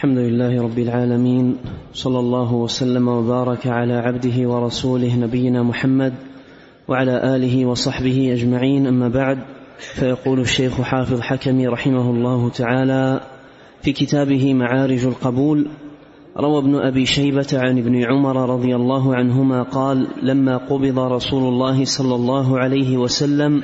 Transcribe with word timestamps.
الحمد 0.00 0.18
لله 0.18 0.62
رب 0.62 0.78
العالمين 0.78 1.56
صلى 1.92 2.18
الله 2.18 2.54
وسلم 2.54 3.08
وبارك 3.08 3.66
على 3.66 3.92
عبده 3.92 4.48
ورسوله 4.48 5.16
نبينا 5.16 5.62
محمد 5.62 6.14
وعلى 6.88 7.36
آله 7.36 7.66
وصحبه 7.66 8.32
أجمعين. 8.32 8.86
أما 8.86 9.08
بعد 9.08 9.38
فيقول 9.78 10.40
الشيخ 10.40 10.80
حافظ 10.80 11.20
حكمي 11.20 11.66
رحمه 11.66 12.10
الله 12.10 12.48
تعالى 12.48 13.20
في 13.82 13.92
كتابه 13.92 14.54
معارج 14.54 15.06
القبول 15.06 15.66
روى 16.36 16.58
ابن 16.58 16.74
أبي 16.76 17.06
شيبة 17.06 17.48
عن 17.52 17.78
ابن 17.78 18.04
عمر 18.04 18.50
رضي 18.50 18.76
الله 18.76 19.14
عنهما 19.14 19.62
قال 19.62 20.06
لما 20.22 20.56
قبض 20.56 20.98
رسول 20.98 21.42
الله 21.42 21.84
صلى 21.84 22.14
الله 22.14 22.58
عليه 22.58 22.96
وسلم 22.96 23.62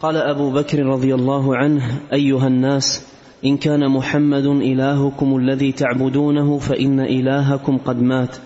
قال 0.00 0.16
أبو 0.16 0.50
بكر 0.50 0.86
رضي 0.86 1.14
الله 1.14 1.56
عنه 1.56 2.00
أيها 2.12 2.46
الناس 2.46 3.09
إن 3.44 3.56
كان 3.56 3.88
محمد 3.88 4.46
إلهكم 4.46 5.36
الذي 5.36 5.72
تعبدونه 5.72 6.58
فإن 6.58 7.00
إلهكم 7.00 7.78
قد 7.78 8.02
مات. 8.02 8.36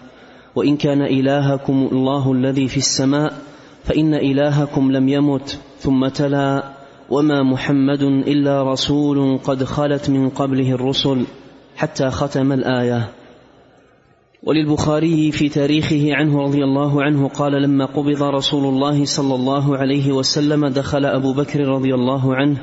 وإن 0.54 0.76
كان 0.76 1.02
إلهكم 1.02 1.88
الله 1.92 2.32
الذي 2.32 2.68
في 2.68 2.76
السماء 2.76 3.32
فإن 3.84 4.14
إلهكم 4.14 4.92
لم 4.92 5.08
يمت 5.08 5.58
ثم 5.78 6.08
تلا. 6.08 6.64
وما 7.10 7.42
محمد 7.42 8.02
إلا 8.02 8.72
رسول 8.72 9.38
قد 9.38 9.64
خلت 9.64 10.10
من 10.10 10.28
قبله 10.28 10.72
الرسل 10.72 11.24
حتى 11.76 12.10
ختم 12.10 12.52
الآية. 12.52 13.08
وللبخاري 14.42 15.32
في 15.32 15.48
تاريخه 15.48 16.14
عنه 16.14 16.42
رضي 16.42 16.64
الله 16.64 17.02
عنه 17.02 17.28
قال 17.28 17.52
لما 17.62 17.84
قبض 17.84 18.22
رسول 18.22 18.64
الله 18.64 19.04
صلى 19.04 19.34
الله 19.34 19.76
عليه 19.76 20.12
وسلم 20.12 20.66
دخل 20.66 21.04
أبو 21.04 21.32
بكر 21.32 21.60
رضي 21.60 21.94
الله 21.94 22.34
عنه 22.34 22.56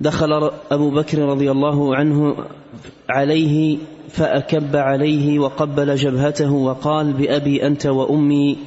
دخل 0.00 0.50
أبو 0.70 0.90
بكر 0.90 1.18
رضي 1.18 1.50
الله 1.50 1.96
عنه 1.96 2.36
عليه 3.08 3.78
فأكب 4.08 4.76
عليه 4.76 5.38
وقبل 5.38 5.94
جبهته 5.94 6.52
وقال 6.52 7.12
بأبي 7.12 7.66
أنت 7.66 7.86
وأمي 7.86 8.58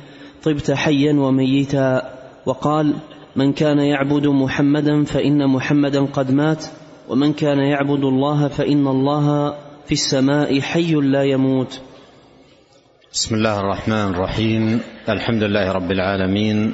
طبت 0.44 0.72
حيا 0.72 1.14
وميتا 1.14 2.14
وقال 2.46 2.94
من 3.36 3.54
كان 3.54 3.80
يعبد 3.80 4.28
محمدا 4.28 5.04
فإن 5.04 5.48
محمدا 5.48 6.06
قد 6.06 6.32
مات 6.32 6.66
ومن 7.10 7.34
كان 7.34 7.60
يعبد 7.60 8.04
الله 8.04 8.48
فإن 8.48 8.88
الله 8.88 9.56
في 9.86 9.92
السماء 9.92 10.60
حي 10.60 10.94
لا 10.94 11.24
يموت. 11.24 11.82
بسم 13.14 13.36
الله 13.36 13.60
الرحمن 13.60 14.08
الرحيم. 14.14 14.80
الحمد 15.10 15.44
لله 15.44 15.72
رب 15.72 15.92
العالمين. 15.92 16.74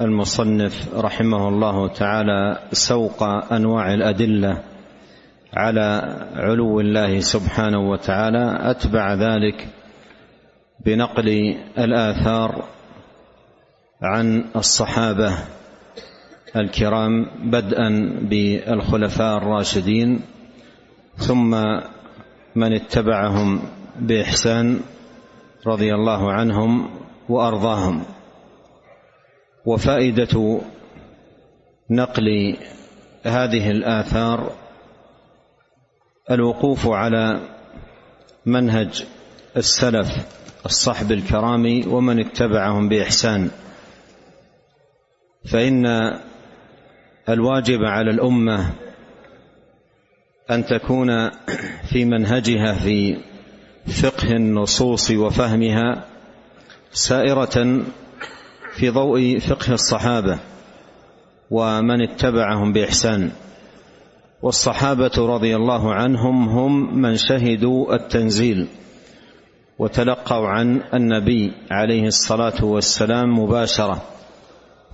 المصنف 0.00 0.94
رحمه 0.94 1.48
الله 1.48 1.88
تعالى 1.88 2.58
سوق 2.72 3.22
أنواع 3.52 3.94
الأدلة 3.94 4.62
على 5.54 6.16
علو 6.36 6.80
الله 6.80 7.20
سبحانه 7.20 7.90
وتعالى 7.90 8.70
أتبع 8.70 9.14
ذلك 9.14 9.68
بنقل 10.86 11.56
الآثار 11.78 12.64
عن 14.02 14.44
الصحابة 14.56 15.38
الكرام 16.56 17.26
بدءا 17.44 18.18
بالخلفاء 18.22 19.36
الراشدين 19.36 20.20
ثم 21.16 21.50
من 22.56 22.72
اتبعهم 22.72 23.60
بإحسان 24.00 24.80
رضي 25.66 25.94
الله 25.94 26.32
عنهم 26.32 26.90
وأرضاهم. 27.28 28.02
وفائدة 29.68 30.60
نقل 31.90 32.56
هذه 33.24 33.70
الآثار 33.70 34.52
الوقوف 36.30 36.86
على 36.86 37.40
منهج 38.46 39.06
السلف 39.56 40.08
الصحب 40.66 41.12
الكرام 41.12 41.92
ومن 41.92 42.20
اتبعهم 42.20 42.88
بإحسان. 42.88 43.50
فإن 45.52 45.86
الواجب 47.28 47.84
على 47.84 48.10
الأمة 48.10 48.72
أن 50.50 50.64
تكون 50.64 51.30
في 51.90 52.04
منهجها 52.04 52.72
في 52.72 53.16
فقه 54.02 54.36
النصوص 54.36 55.10
وفهمها 55.10 56.04
سائرة 56.92 57.84
في 58.78 58.90
ضوء 58.90 59.38
فقه 59.38 59.74
الصحابة 59.74 60.38
ومن 61.50 62.02
اتبعهم 62.02 62.72
بإحسان. 62.72 63.30
والصحابة 64.42 65.10
رضي 65.18 65.56
الله 65.56 65.94
عنهم 65.94 66.48
هم 66.48 67.00
من 67.00 67.16
شهدوا 67.16 67.94
التنزيل 67.94 68.66
وتلقوا 69.78 70.48
عن 70.48 70.80
النبي 70.94 71.52
عليه 71.70 72.06
الصلاة 72.06 72.64
والسلام 72.64 73.38
مباشرة 73.38 74.02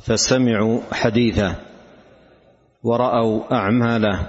فسمعوا 0.00 0.80
حديثه 0.92 1.54
ورأوا 2.82 3.54
أعماله 3.54 4.26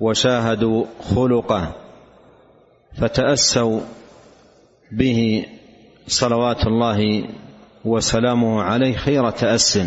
وشاهدوا 0.00 0.84
خلقه 1.00 1.72
فتأسوا 3.00 3.80
به 4.92 5.46
صلوات 6.06 6.66
الله 6.66 7.24
وسلامه 7.88 8.62
عليه 8.62 8.96
خير 8.96 9.30
تأس. 9.30 9.78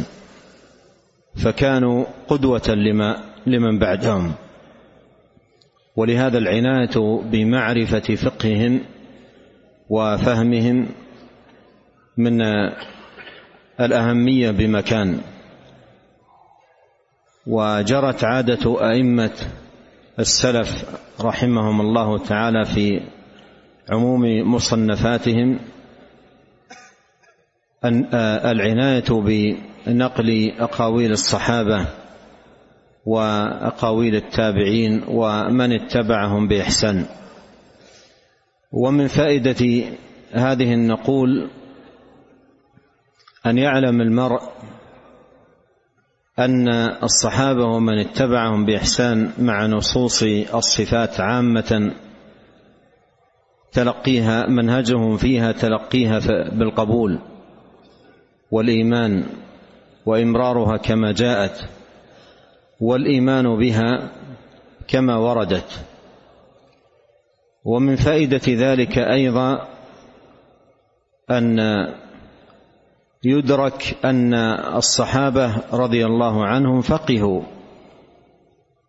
فكانوا 1.43 2.05
قدوة 2.27 2.67
لما 2.67 3.23
لمن 3.47 3.79
بعدهم. 3.79 4.33
ولهذا 5.95 6.37
العناية 6.37 7.21
بمعرفة 7.31 8.15
فقههم 8.15 8.81
وفهمهم 9.89 10.87
من 12.17 12.41
الأهمية 13.79 14.51
بمكان. 14.51 15.21
وجرت 17.47 18.23
عادة 18.23 18.89
أئمة 18.91 19.31
السلف 20.19 20.85
رحمهم 21.21 21.81
الله 21.81 22.17
تعالى 22.17 22.65
في 22.65 23.01
عموم 23.89 24.53
مصنفاتهم 24.53 25.59
العناية 27.83 29.03
بنقل 29.09 30.51
أقاويل 30.59 31.11
الصحابة 31.11 31.87
وأقاويل 33.05 34.15
التابعين 34.15 35.03
ومن 35.07 35.71
اتبعهم 35.71 36.47
بإحسان. 36.47 37.05
ومن 38.71 39.07
فائدة 39.07 39.85
هذه 40.31 40.73
النقول 40.73 41.49
أن 43.45 43.57
يعلم 43.57 44.01
المرء 44.01 44.41
أن 46.39 46.69
الصحابة 47.03 47.65
ومن 47.65 47.99
اتبعهم 47.99 48.65
بإحسان 48.65 49.31
مع 49.39 49.65
نصوص 49.65 50.23
الصفات 50.53 51.19
عامة 51.19 51.91
تلقيها 53.71 54.47
منهجهم 54.47 55.17
فيها 55.17 55.51
تلقيها 55.51 56.19
بالقبول. 56.49 57.30
والإيمان 58.51 59.23
وإمرارها 60.05 60.77
كما 60.77 61.11
جاءت 61.11 61.69
والإيمان 62.79 63.57
بها 63.57 64.11
كما 64.87 65.17
وردت. 65.17 65.85
ومن 67.65 67.95
فائدة 67.95 68.41
ذلك 68.47 68.97
أيضا 68.97 69.67
أن 71.31 71.59
يدرك 73.23 73.97
أن 74.05 74.33
الصحابة 74.75 75.55
رضي 75.73 76.05
الله 76.05 76.45
عنهم 76.45 76.81
فقهوا 76.81 77.41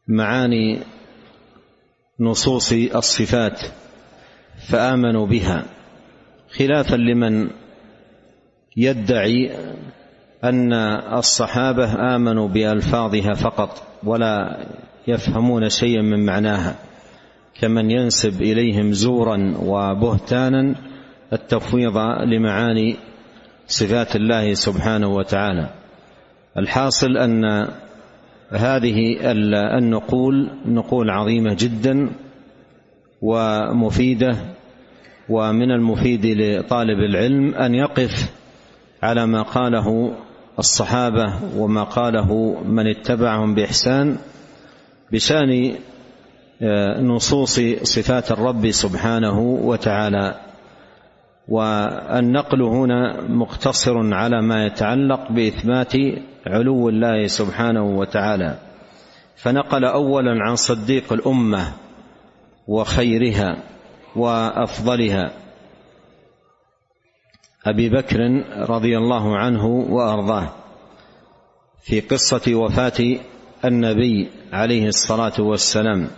معاني 0.08 0.80
نصوص 2.20 2.72
الصفات 2.72 3.60
فآمنوا 4.68 5.26
بها 5.26 5.64
خلافا 6.50 6.96
لمن 6.96 7.50
يدعي 8.76 9.50
أن 10.44 10.72
الصحابة 11.18 12.14
آمنوا 12.16 12.48
بألفاظها 12.48 13.32
فقط 13.34 13.82
ولا 14.04 14.66
يفهمون 15.08 15.68
شيئا 15.68 16.02
من 16.02 16.26
معناها. 16.26 16.74
كمن 17.60 17.90
ينسب 17.90 18.42
إليهم 18.42 18.92
زورا 18.92 19.54
وبهتانا 19.62 20.74
التفويض 21.32 21.98
لمعاني 22.26 22.96
صفات 23.66 24.16
الله 24.16 24.54
سبحانه 24.54 25.08
وتعالى. 25.08 25.68
الحاصل 26.58 27.16
أن 27.16 27.68
هذه 28.50 29.16
النقول 29.78 30.50
نقول 30.66 31.10
عظيمة 31.10 31.56
جدا 31.58 32.10
ومفيدة 33.22 34.36
ومن 35.28 35.70
المفيد 35.70 36.26
لطالب 36.26 36.98
العلم 36.98 37.54
أن 37.54 37.74
يقف 37.74 38.41
على 39.02 39.26
ما 39.26 39.42
قاله 39.42 40.14
الصحابة 40.58 41.32
وما 41.56 41.82
قاله 41.82 42.60
من 42.64 42.86
اتبعهم 42.86 43.54
بإحسان 43.54 44.16
بشأن 45.12 45.74
آه، 46.62 47.00
نصوص 47.00 47.60
صفات 47.82 48.32
الرب 48.32 48.70
سبحانه 48.70 49.38
وتعالى. 49.40 50.40
والنقل 51.48 52.62
هنا 52.62 53.20
مقتصر 53.28 54.14
على 54.14 54.42
ما 54.42 54.66
يتعلق 54.66 55.32
بإثبات 55.32 55.92
علو 56.46 56.88
الله 56.88 57.26
سبحانه 57.26 57.84
وتعالى. 57.84 58.58
فنقل 59.36 59.84
اولا 59.84 60.44
عن 60.44 60.56
صديق 60.56 61.12
الأمة 61.12 61.72
وخيرها 62.68 63.56
وأفضلها. 64.16 65.30
أبي 67.66 67.88
بكر 67.88 68.44
رضي 68.68 68.98
الله 68.98 69.36
عنه 69.36 69.66
وأرضاه 69.66 70.48
في 71.82 72.00
قصة 72.00 72.54
وفاة 72.54 73.18
النبي 73.64 74.28
عليه 74.52 74.86
الصلاة 74.86 75.32
والسلام. 75.38 76.08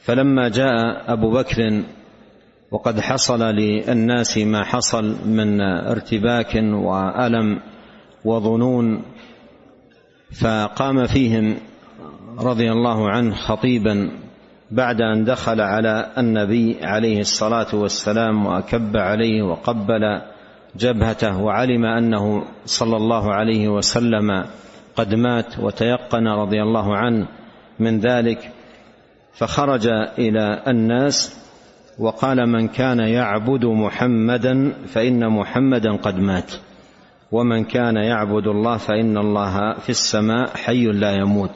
فلما 0.00 0.48
جاء 0.48 1.12
أبو 1.12 1.30
بكر 1.30 1.82
وقد 2.70 3.00
حصل 3.00 3.42
للناس 3.42 4.38
ما 4.38 4.64
حصل 4.64 5.28
من 5.28 5.60
ارتباك 5.60 6.54
وألم 6.72 7.60
وظنون 8.24 9.02
فقام 10.40 11.06
فيهم 11.06 11.56
رضي 12.38 12.72
الله 12.72 13.10
عنه 13.10 13.34
خطيبا 13.34 14.10
بعد 14.70 15.00
أن 15.00 15.24
دخل 15.24 15.60
على 15.60 16.12
النبي 16.18 16.76
عليه 16.82 17.20
الصلاة 17.20 17.74
والسلام 17.74 18.46
وأكب 18.46 18.96
عليه 18.96 19.42
وقبل 19.42 20.02
جبهته 20.76 21.40
وعلم 21.42 21.84
أنه 21.84 22.44
صلى 22.64 22.96
الله 22.96 23.34
عليه 23.34 23.68
وسلم 23.68 24.44
قد 24.96 25.14
مات 25.14 25.58
وتيقن 25.58 26.28
رضي 26.28 26.62
الله 26.62 26.96
عنه 26.96 27.26
من 27.80 28.00
ذلك 28.00 28.52
فخرج 29.32 29.86
إلى 30.18 30.62
الناس 30.68 31.46
وقال 31.98 32.46
من 32.46 32.68
كان 32.68 32.98
يعبد 32.98 33.64
محمدا 33.64 34.72
فإن 34.86 35.28
محمدا 35.28 35.96
قد 35.96 36.18
مات 36.18 36.52
ومن 37.32 37.64
كان 37.64 37.96
يعبد 37.96 38.46
الله 38.46 38.76
فإن 38.76 39.18
الله 39.18 39.74
في 39.74 39.90
السماء 39.90 40.56
حي 40.56 40.84
لا 40.84 41.12
يموت. 41.12 41.50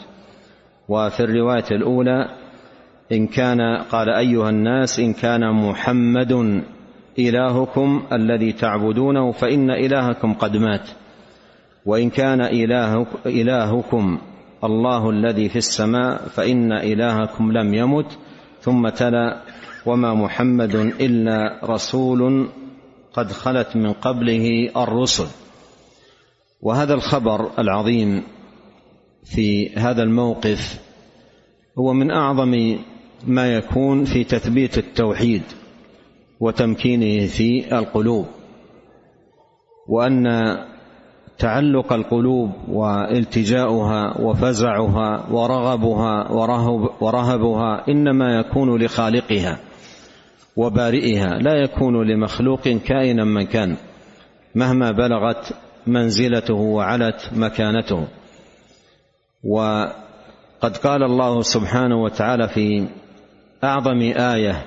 وفي 0.89 1.21
الرواية 1.21 1.65
الأولى 1.71 2.29
إن 3.13 3.27
كان 3.27 3.61
قال 3.91 4.09
أيها 4.09 4.51
الناس 4.51 4.99
إن 4.99 5.13
كان 5.13 5.53
محمد 5.53 6.63
إلهكم 7.19 8.03
الذي 8.13 8.53
تعبدونه 8.53 9.33
فإن 9.33 9.71
إلهكم 9.71 10.35
قد 10.35 10.57
مات. 10.57 10.89
وإن 11.87 12.11
كان 12.11 12.41
إلهكم 13.27 14.19
الله 14.65 15.11
الذي 15.11 15.49
في 15.49 15.57
السماء 15.57 16.29
فإن 16.29 16.73
إلهكم 16.73 17.53
لم 17.53 17.75
يمت 17.75 18.19
ثم 18.61 18.89
تلا 18.89 19.43
وما 19.87 20.15
محمد 20.15 20.75
إلا 20.75 21.61
رسول 21.65 22.49
قد 23.13 23.33
خلت 23.33 23.77
من 23.77 23.93
قبله 23.93 24.71
الرسل. 24.77 25.27
وهذا 26.63 26.95
الخبر 26.95 27.51
العظيم 27.59 28.23
في 29.25 29.75
هذا 29.77 30.03
الموقف 30.03 30.81
هو 31.79 31.93
من 31.93 32.11
أعظم 32.11 32.79
ما 33.27 33.55
يكون 33.55 34.05
في 34.05 34.25
تثبيت 34.25 34.79
التوحيد. 34.79 35.43
وتمكينه 36.41 37.27
في 37.27 37.79
القلوب 37.79 38.27
وأن 39.89 40.27
تعلق 41.39 41.93
القلوب 41.93 42.51
والتجاؤها 42.69 44.21
وفزعها 44.21 45.27
ورغبها 45.31 46.33
ورهب 46.33 46.91
ورهبها 47.01 47.89
إنما 47.89 48.39
يكون 48.39 48.83
لخالقها 48.83 49.59
وبارئها 50.57 51.39
لا 51.39 51.55
يكون 51.55 52.11
لمخلوق 52.11 52.69
كائنا 52.69 53.25
من 53.25 53.43
كان 53.43 53.77
مهما 54.55 54.91
بلغت 54.91 55.53
منزلته 55.87 56.55
وعلت 56.55 57.31
مكانته. 57.37 58.09
وقد 59.45 60.77
قال 60.85 61.03
الله 61.03 61.41
سبحانه 61.41 62.03
وتعالى 62.03 62.49
في 62.49 62.87
أعظم 63.65 64.01
آية 64.17 64.67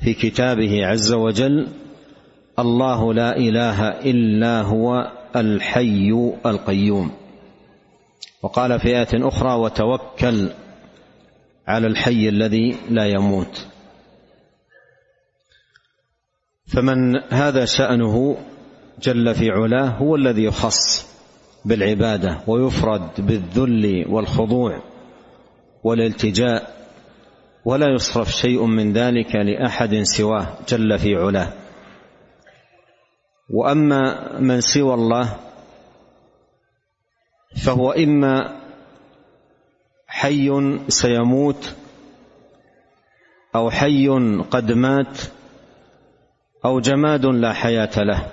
في 0.00 0.14
كتابه 0.14 0.86
عز 0.86 1.12
وجل 1.12 1.68
الله 2.58 3.14
لا 3.14 3.36
إله 3.36 3.88
إلا 3.88 4.62
هو 4.62 5.12
الحي 5.36 6.32
القيوم. 6.46 7.10
وقال 8.42 8.80
في 8.80 8.88
آية 8.88 9.28
أخرى 9.28 9.54
وتوكل 9.54 10.50
على 11.66 11.86
الحي 11.86 12.28
الذي 12.28 12.76
لا 12.90 13.06
يموت 13.06 13.66
فمن 16.66 17.16
هذا 17.30 17.64
شأنه 17.64 18.36
جل 19.02 19.34
في 19.34 19.50
علاه 19.50 19.88
هو 19.88 20.16
الذي 20.16 20.44
يخص 20.44 21.06
بالعبادة 21.64 22.40
ويفرد 22.46 23.10
بالذل 23.18 24.04
والخضوع 24.08 24.82
والالتجاء 25.84 26.83
ولا 27.64 27.94
يصرف 27.94 28.32
شيء 28.32 28.64
من 28.64 28.92
ذلك 28.92 29.34
لأحد 29.34 29.94
سواه 30.02 30.46
جل 30.68 30.98
في 30.98 31.14
علاه. 31.14 31.52
وأما 33.50 34.32
من 34.40 34.60
سوى 34.60 34.94
الله 34.94 35.36
فهو 37.64 37.92
إما 37.92 38.60
حي 40.06 40.50
سيموت 40.88 41.74
أو 43.54 43.70
حي 43.70 44.08
قد 44.50 44.72
مات 44.72 45.18
أو 46.64 46.80
جماد 46.80 47.26
لا 47.26 47.52
حياة 47.52 47.90
له. 47.96 48.26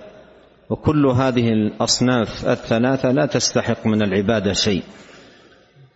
وكل 0.70 1.06
هذه 1.06 1.50
الأصناف 1.50 2.48
الثلاثة 2.48 3.12
لا 3.12 3.26
تستحق 3.26 3.88
من 3.88 4.02
العبادة 4.02 4.54
شيء. 4.54 4.84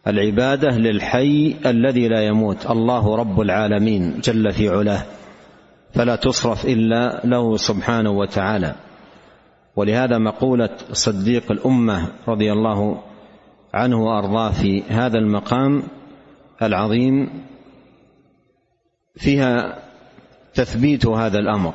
العبادة 0.07 0.69
للحي 0.69 1.55
الذي 1.65 2.07
لا 2.07 2.21
يموت. 2.21 2.71
الله 2.71 3.15
رب 3.15 3.41
العالمين 3.41 4.19
جل 4.19 4.51
في 4.51 4.69
علاه. 4.69 5.05
فلا 5.93 6.15
تصرف 6.15 6.65
إلا 6.65 7.21
له 7.25 7.57
سبحانه 7.57 8.11
وتعالى. 8.11 8.75
ولهذا 9.75 10.17
مقولة 10.17 10.69
صديق 10.91 11.51
الأمة 11.51 12.07
رضي 12.27 12.51
الله 12.51 13.01
عنه 13.73 14.03
وأرضاه 14.03 14.51
في 14.51 14.83
هذا 14.89 15.17
المقام 15.17 15.83
العظيم 16.61 17.29
فيها 19.15 19.79
تثبيت 20.53 21.05
هذا 21.05 21.39
الأمر 21.39 21.73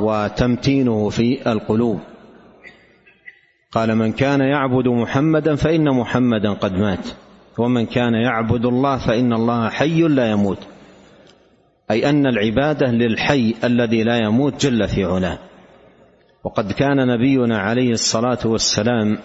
وتمتينه 0.00 1.08
في 1.08 1.52
القلوب. 1.52 2.00
قال 3.72 3.96
من 3.96 4.12
كان 4.12 4.40
يعبد 4.40 4.88
محمدا 4.88 5.54
فإن 5.54 5.90
محمدا 5.90 6.52
قد 6.52 6.72
مات. 6.72 7.06
ومن 7.60 7.86
كان 7.86 8.14
يعبد 8.14 8.66
الله 8.66 8.98
فإن 9.06 9.32
الله 9.32 9.68
حي 9.68 10.00
لا 10.00 10.30
يموت. 10.30 10.58
أي 11.90 12.10
أن 12.10 12.26
العبادة 12.26 12.86
للحي 12.86 13.54
الذي 13.64 14.02
لا 14.02 14.16
يموت 14.16 14.66
جل 14.66 14.88
في 14.88 15.04
علاه. 15.04 15.38
وقد 16.44 16.72
كان 16.72 17.06
نبينا 17.06 17.58
عليه 17.58 17.90
الصلاة 17.90 18.38
والسلام 18.44 19.18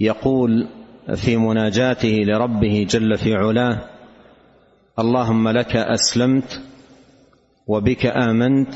يقول 0.00 0.68
في 1.14 1.36
مناجاته 1.36 2.16
لربه 2.26 2.86
جل 2.90 3.16
في 3.16 3.34
علاه 3.34 3.78
اللهم 4.98 5.48
لك 5.48 5.76
أسلمت 5.76 6.60
وبك 7.66 8.06
آمنت 8.06 8.74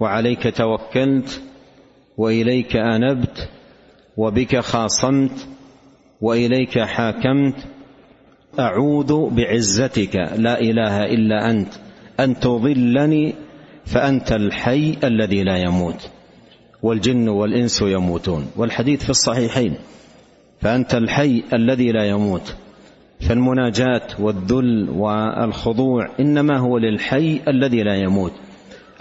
وعليك 0.00 0.56
توكلت 0.56 1.42
وإليك 2.16 2.76
أنبت 2.76 3.48
وبك 4.16 4.58
خاصمت 4.60 5.48
وإليك 6.22 6.78
حاكمت 6.78 7.54
أعوذ 8.58 9.30
بعزتك 9.30 10.16
لا 10.16 10.60
إله 10.60 11.04
إلا 11.04 11.50
أنت 11.50 11.72
أن 12.20 12.40
تضلني 12.40 13.34
فأنت 13.84 14.32
الحي 14.32 14.96
الذي 15.04 15.42
لا 15.42 15.56
يموت 15.56 16.10
والجن 16.82 17.28
والإنس 17.28 17.82
يموتون. 17.82 18.46
والحديث 18.56 19.04
في 19.04 19.10
الصحيحين 19.10 19.74
فأنت 20.60 20.94
الحي 20.94 21.42
الذي 21.52 21.92
لا 21.92 22.04
يموت. 22.04 22.54
فالمناجاة 23.20 24.02
والذل 24.18 24.90
والخضوع 24.90 26.08
إنما 26.20 26.58
هو 26.58 26.78
للحي 26.78 27.40
الذي 27.48 27.82
لا 27.82 27.94
يموت. 27.94 28.32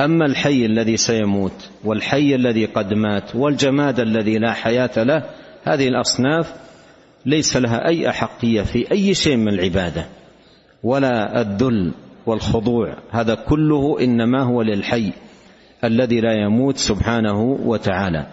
أما 0.02 0.26
الحي 0.26 0.66
الذي 0.66 0.98
سيموت 0.98 1.70
والحي 1.84 2.36
الذي 2.36 2.66
قد 2.66 2.94
مات 2.94 3.36
والجماد 3.36 4.00
الذي 4.00 4.38
لا 4.38 4.54
حياة 4.54 5.04
له 5.04 5.24
هذه 5.64 5.88
الأصناف 5.88 6.54
ليس 7.26 7.58
لها 7.58 7.88
أي 7.88 8.10
أحقية 8.10 8.62
في 8.62 8.92
أي 8.92 9.14
شيء 9.14 9.38
من 9.38 9.48
العبادة 9.48 10.06
ولا 10.84 11.42
الذل 11.42 11.94
والخضوع 12.26 12.98
هذا 13.12 13.36
كله 13.36 14.00
إنما 14.02 14.44
هو 14.44 14.62
للحي 14.62 15.14
الذي 15.84 16.22
لا 16.22 16.34
يموت 16.34 16.78
سبحانه 16.78 17.42
وتعالى. 17.42 18.28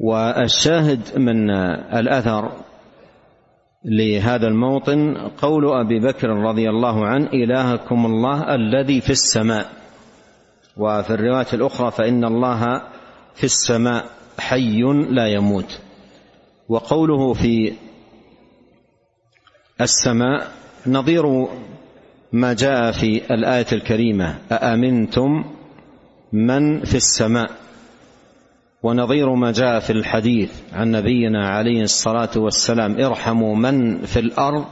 والشاهد 0.00 1.00
من 1.18 1.50
الأثر 1.94 2.52
لهذا 3.84 4.48
الموطن 4.48 5.14
قول 5.38 5.72
أبي 5.72 6.00
بكر 6.00 6.28
رضي 6.28 6.70
الله 6.70 7.06
عنه 7.06 7.26
إلهكم 7.26 8.06
الله 8.06 8.54
الذي 8.54 9.00
في 9.00 9.10
السماء. 9.10 9.66
وفي 10.76 11.10
الرواية 11.10 11.46
الأخرى 11.52 11.90
فإن 11.90 12.24
الله 12.24 12.82
في 13.34 13.44
السماء 13.44 14.04
حي 14.38 14.82
لا 15.10 15.26
يموت. 15.26 15.80
وقوله 16.68 17.32
في 17.34 17.72
السماء 19.80 20.52
نظير 20.86 21.48
ما 22.32 22.52
جاء 22.52 22.92
في 22.92 23.34
الآية 23.34 23.66
الكريمة 23.72 24.38
أأمنتم 24.52 25.44
من 26.32 26.80
في 26.84 26.94
السماء؟ 26.94 27.50
ونظير 28.82 29.34
ما 29.34 29.52
جاء 29.52 29.80
في 29.80 29.90
الحديث 29.90 30.50
عن 30.72 30.90
نبينا 30.90 31.48
عليه 31.48 31.82
الصلاة 31.82 32.30
والسلام 32.36 33.00
ارحموا 33.00 33.56
من 33.56 34.02
في 34.02 34.18
الأرض 34.18 34.64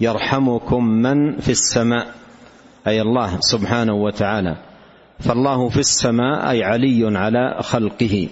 يرحمكم 0.00 0.84
من 0.84 1.38
في 1.38 1.50
السماء. 1.50 2.06
أي 2.86 3.00
الله 3.00 3.40
سبحانه 3.40 3.94
وتعالى. 3.94 4.56
فالله 5.18 5.68
في 5.68 5.78
السماء 5.78 6.50
أي 6.50 6.64
علي 6.64 7.18
على 7.18 7.56
خلقه. 7.60 8.28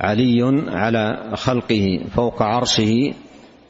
علي 0.00 0.62
على 0.68 1.32
خلقه 1.34 2.00
فوق 2.10 2.42
عرشه 2.42 3.12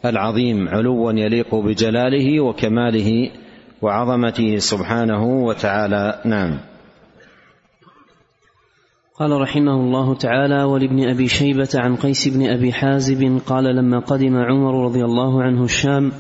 العظيم 0.05 0.69
علوا 0.69 1.13
يليق 1.13 1.55
بجلاله 1.55 2.41
وكماله 2.41 3.31
وعظمته 3.83 4.57
سبحانه 4.57 5.25
وتعالى. 5.25 6.23
نعم. 6.25 6.59
قال 9.19 9.41
رحمه 9.41 9.75
الله 9.75 10.15
تعالى 10.15 10.65
ولابن 10.65 11.09
أبي 11.09 11.29
شيبة 11.29 11.69
عن 11.75 11.97
قيس 11.97 12.29
بن 12.29 12.47
أبي 12.47 12.73
حازب 12.73 13.41
قال 13.47 13.65
لما 13.65 13.99
قدم 13.99 14.37
عمر 14.37 14.85
رضي 14.85 15.05
الله 15.05 15.43
عنه 15.43 15.65
الشام 15.65 16.13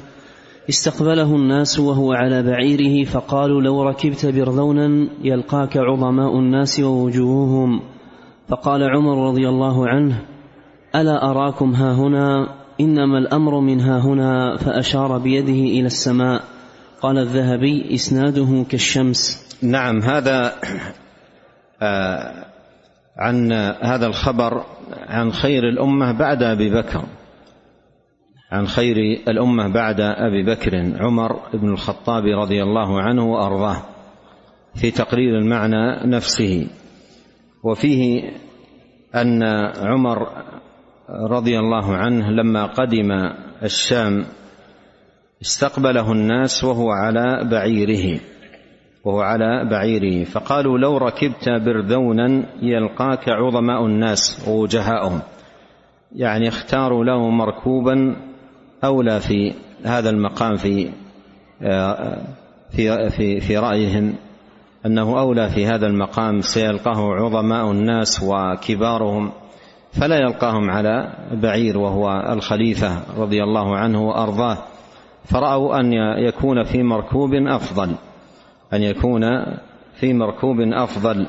استقبله 0.69 1.37
الناس 1.37 1.79
وهو 1.79 2.13
على 2.13 2.43
بعيره 2.43 3.05
فقالوا 3.05 3.63
لو 3.63 3.83
ركبت 3.83 4.27
برذونا 4.27 5.09
يلقاك 5.23 5.77
عظماء 5.77 6.39
الناس 6.39 6.81
ووجوههم. 6.81 7.81
فقال 8.49 8.83
عمر 8.83 9.29
رضي 9.29 9.49
الله 9.49 9.89
عنه 9.89 10.23
ألا 10.95 11.31
أراكم 11.31 11.75
ها 11.75 11.93
هنا؟ 11.93 12.55
إنما 12.81 13.19
الأمر 13.19 13.61
من 13.61 13.81
ها 13.81 13.99
هنا. 13.99 14.57
فأشار 14.57 15.19
بيده 15.19 15.53
إلى 15.53 15.87
السماء. 15.87 16.43
قال 17.03 17.19
الذهبي 17.19 17.95
إسناده 17.95 18.65
كالشمس. 18.71 19.49
نعم 19.63 20.03
هذا 20.03 20.53
آه 21.83 22.45
عن 23.19 23.53
هذا 23.83 24.07
الخبر 24.07 24.65
عن 25.09 25.33
خير 25.33 25.69
الأمة 25.69 26.13
بعد 26.13 26.43
أبي 26.43 26.71
بكر. 26.71 27.03
عن 28.51 28.67
خير 28.67 28.97
الأمة 29.29 29.69
بعد 29.69 30.01
أبي 30.01 30.43
بكر. 30.43 30.93
عمر 31.01 31.41
بن 31.55 31.69
الخطاب 31.69 32.25
رضي 32.25 32.63
الله 32.63 33.01
عنه 33.03 33.25
وأرضاه 33.33 33.83
في 34.75 34.91
تقرير 34.91 35.39
المعنى 35.39 36.11
نفسه. 36.11 36.67
وفيه 37.65 38.31
أن 39.15 39.43
عمر 39.77 40.29
رضي 41.11 41.59
الله 41.59 41.97
عنه 41.97 42.31
لما 42.31 42.67
قدم 42.67 43.11
الشام 43.63 44.25
استقبله 45.43 46.13
الناس 46.13 46.65
وهو 46.65 46.91
على 46.91 47.49
بعيره 47.51 48.21
وهو 49.05 49.21
على 49.21 49.69
بعيره. 49.71 50.25
فقالوا 50.25 50.79
لو 50.79 50.97
ركبت 50.97 51.49
برذونا 51.49 52.47
يلقاك 52.63 53.29
عظماء 53.29 53.87
الناس 53.87 54.49
ووجهاؤهم. 54.49 55.21
يعني 56.17 56.49
اختاروا 56.49 57.05
له 57.05 57.31
مركوبا 57.31 58.17
أولى 58.85 59.21
في 59.21 59.55
هذا 59.85 60.11
المقام 60.11 60.57
في 60.57 60.91
في 62.71 63.11
في 63.11 63.41
في 63.41 63.59
رأيهم. 63.59 64.15
أنه 64.87 65.21
أولى 65.21 65.49
في 65.49 65.67
هذا 65.67 65.87
المقام 65.87 66.41
سيلقاه 66.41 67.15
عظماء 67.15 67.71
الناس 67.71 68.23
وكبارهم 68.23 69.33
فلا 69.93 70.17
يلقاهم 70.17 70.71
على 70.71 71.13
بعير 71.33 71.79
وهو 71.79 72.33
الخليفة 72.33 73.03
رضي 73.19 73.43
الله 73.43 73.77
عنه 73.77 74.09
وأرضاه. 74.09 74.59
فرأوا 75.25 75.81
أن 75.81 75.93
يكون 76.29 76.65
في 76.65 76.83
مركوب 76.83 77.35
أفضل 77.35 77.95
أن 78.73 78.83
يكون 78.83 79.23
في 79.95 80.15
مركوب 80.15 80.61
أفضل. 80.61 81.27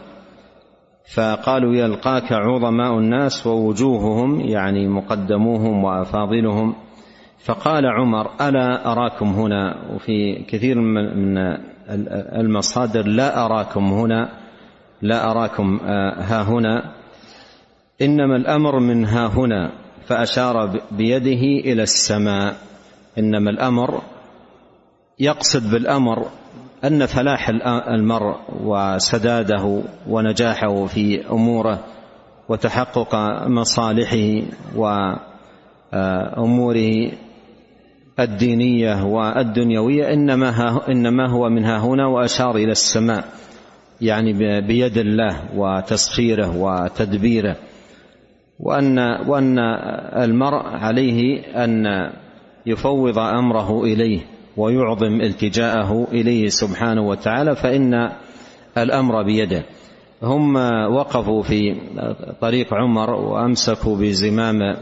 فقالوا 1.16 1.76
يلقاك 1.76 2.34
عظماء 2.34 2.98
الناس 2.98 3.48
ووجوههم 3.48 4.42
يعني 4.42 4.88
مقدموهم 4.88 5.84
وأفاضلهم. 5.84 6.76
فقال 7.46 7.86
عمر 7.86 8.30
ألا 8.42 8.92
أراكم 8.92 9.28
هنا؟ 9.28 9.76
وفي 9.94 10.36
كثير 10.48 10.80
من 10.82 11.38
المصادر 12.40 13.08
لا 13.08 13.46
أراكم 13.46 13.94
هنا 13.94 14.30
لا 15.02 15.32
أراكم 15.32 15.80
آه، 15.84 16.22
ها 16.22 16.42
هنا. 16.42 16.94
إنما 18.02 18.36
الأمر 18.36 18.80
من 18.80 19.06
ها 19.06 19.28
هنا 19.28 19.72
فأشار 20.08 20.80
بيده 20.92 21.70
إلى 21.72 21.84
السماء. 21.84 22.56
إنما 23.18 23.50
الأمر 23.50 24.02
يقصد 25.20 25.72
بالأمر 25.72 26.26
أن 26.84 27.06
فلاح 27.06 27.50
المرء 27.88 28.36
وسداده 28.64 29.82
ونجاحه 30.08 30.86
في 30.86 31.32
أموره 31.32 31.80
وتحقق 32.50 33.16
مصالحه 33.48 34.42
واموره 35.94 37.12
الدينية 38.20 39.06
والدنيوية 39.06 40.14
إنما 40.14 40.82
إنما 40.92 41.30
هو 41.30 41.50
من 41.50 41.66
ها 41.66 41.78
هنا 41.78 42.08
وأشار 42.08 42.56
إلى 42.56 42.72
السماء 42.72 43.26
يعني 44.02 44.62
بيد 44.62 44.98
الله 44.98 45.40
وتسخيره 45.56 46.58
وتدبيره. 46.58 47.56
وان 48.60 49.00
وأن 49.28 49.60
المرء 50.24 50.66
عليه 50.66 51.40
أن 51.64 51.86
يفوض 52.66 53.20
أمره 53.20 53.84
إليه 53.84 54.20
ويعظم 54.58 55.22
التجاءه 55.22 56.08
إليه 56.12 56.48
سبحانه 56.48 57.02
وتعالى 57.02 57.56
فإن 57.56 58.10
الأمر 58.78 59.24
بيده. 59.24 59.64
هم 60.24 60.56
وقفوا 60.96 61.44
في 61.44 61.76
طريق 62.42 62.74
عمر 62.74 63.10
وأمسكوا 63.10 63.98
بزمام 63.98 64.76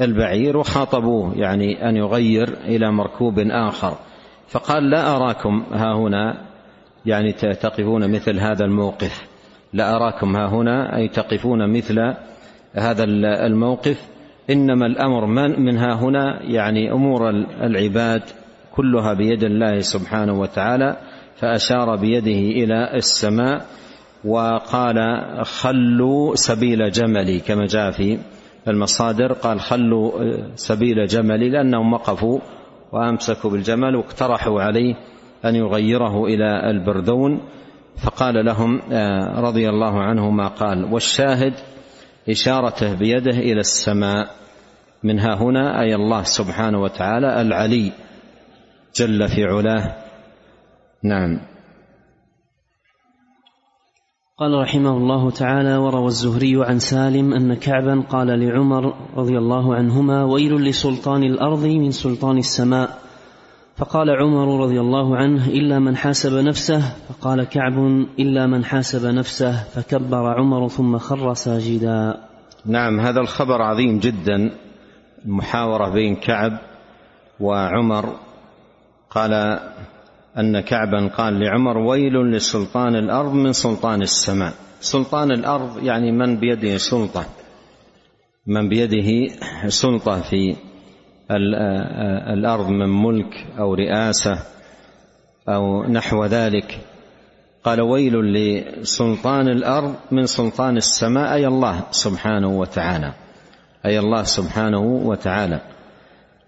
البعير 0.00 0.56
وخاطبوه 0.56 1.34
يعني 1.36 1.88
أن 1.88 1.96
يغير 1.96 2.48
إلى 2.64 2.92
مركوب 2.92 3.38
آخر. 3.38 3.96
فقال 4.48 4.90
لا 4.90 5.16
أراكم 5.16 5.64
ها 5.72 5.94
هنا. 5.94 6.42
يعني 7.06 7.32
تقفون 7.32 8.10
مثل 8.10 8.38
هذا 8.38 8.64
الموقف. 8.64 9.26
لا 9.72 9.96
أراكم 9.96 10.36
ها 10.36 10.48
هنا. 10.48 10.96
أي 10.96 11.08
تقفون 11.08 11.76
مثل 11.76 12.14
هذا 12.74 13.04
الموقف. 13.46 14.08
إنما 14.50 14.86
الأمر 14.86 15.26
من 15.58 15.78
ها 15.78 15.94
هنا 15.94 16.42
يعني 16.42 16.92
أمور 16.92 17.30
العباد 17.60 18.22
كلها 18.74 19.14
بيد 19.14 19.44
الله 19.44 19.80
سبحانه 19.80 20.40
وتعالى. 20.40 20.96
فأشار 21.36 21.96
بيده 21.96 22.62
إلى 22.62 22.96
السماء 22.96 23.66
وقال 24.24 24.96
خلوا 25.44 26.34
سبيل 26.34 26.90
جملي. 26.90 27.40
كما 27.40 27.66
جاء 27.66 27.90
في 27.90 28.18
المصادر 28.68 29.32
قال 29.32 29.60
خلوا 29.60 30.12
سبيل 30.54 31.06
جملي 31.06 31.48
لأنهم 31.48 31.92
وقفوا 31.92 32.40
وأمسكوا 32.92 33.50
بالجمل 33.50 33.96
واقترحوا 33.96 34.62
عليه 34.62 34.94
أن 35.44 35.54
يغيره 35.54 36.24
إلى 36.24 36.70
البردون. 36.70 37.40
فقال 37.96 38.44
لهم 38.44 38.80
آه، 38.92 39.40
رضي 39.40 39.68
الله 39.68 40.02
عنه 40.02 40.30
ما 40.30 40.48
قال 40.48 40.84
والشاهد 40.84 41.54
إشارته 42.28 42.94
بيده 42.94 43.38
إلى 43.38 43.60
السماء 43.60 44.30
من 45.02 45.18
ها 45.18 45.34
هنا 45.34 45.80
أي 45.80 45.94
الله 45.94 46.22
سبحانه 46.22 46.80
وتعالى 46.82 47.40
العلي 47.40 47.92
جل 48.94 49.28
في 49.28 49.44
علاه. 49.44 49.96
نعم. 51.02 51.51
قال 54.38 54.52
رحمه 54.60 54.96
الله 54.96 55.30
تعالى 55.30 55.76
وروى 55.76 56.06
الزهري 56.06 56.64
عن 56.64 56.78
سالم 56.78 57.34
أن 57.34 57.54
كعبا 57.54 58.00
قال 58.10 58.26
لعمر 58.26 58.94
رضي 59.16 59.38
الله 59.38 59.74
عنهما 59.74 60.24
ويل 60.24 60.54
لسلطان 60.54 61.22
الأرض 61.22 61.64
من 61.64 61.90
سلطان 61.90 62.38
السماء 62.38 62.98
فقال 63.76 64.10
عمر 64.10 64.60
رضي 64.64 64.80
الله 64.80 65.16
عنه 65.16 65.46
إلا 65.46 65.78
من 65.78 65.96
حاسب 65.96 66.32
نفسه 66.32 66.80
فقال 66.80 67.44
كعب 67.44 67.78
إلا 68.18 68.46
من 68.46 68.64
حاسب 68.64 69.06
نفسه 69.06 69.52
فكبر 69.52 70.40
عمر 70.40 70.68
ثم 70.68 70.98
خر 70.98 71.34
ساجدا. 71.34 72.20
نعم 72.66 73.00
هذا 73.00 73.20
الخبر 73.20 73.62
عظيم 73.62 73.98
جدا 73.98 74.50
المحاورة 75.24 75.88
بين 75.88 76.16
كعب 76.16 76.58
وعمر. 77.40 78.16
قال 79.10 79.60
أن 80.38 80.60
كعبا 80.60 81.08
قال 81.08 81.40
لعمر 81.40 81.78
ويل 81.78 82.30
لسلطان 82.30 82.96
الأرض 82.96 83.32
من 83.32 83.52
سلطان 83.52 84.02
السماء. 84.02 84.52
سلطان 84.80 85.30
الأرض 85.30 85.82
يعني 85.82 86.12
من 86.12 86.36
بيده 86.36 86.76
سلطة. 86.76 87.24
من 88.46 88.68
بيده 88.68 89.34
سلطة 89.68 90.20
في 90.20 90.56
الأرض 92.34 92.68
من 92.68 92.88
ملك 93.02 93.46
أو 93.58 93.74
رئاسة 93.74 94.38
أو 95.48 95.84
نحو 95.84 96.24
ذلك. 96.24 96.80
قال 97.64 97.80
ويل 97.80 98.14
لسلطان 98.14 99.48
الأرض 99.48 99.94
من 100.10 100.26
سلطان 100.26 100.76
السماء. 100.76 101.34
أي 101.34 101.46
الله 101.46 101.82
سبحانه 101.90 102.48
وتعالى. 102.48 103.12
أي 103.86 103.98
الله 103.98 104.22
سبحانه 104.22 104.80
وتعالى. 104.80 105.60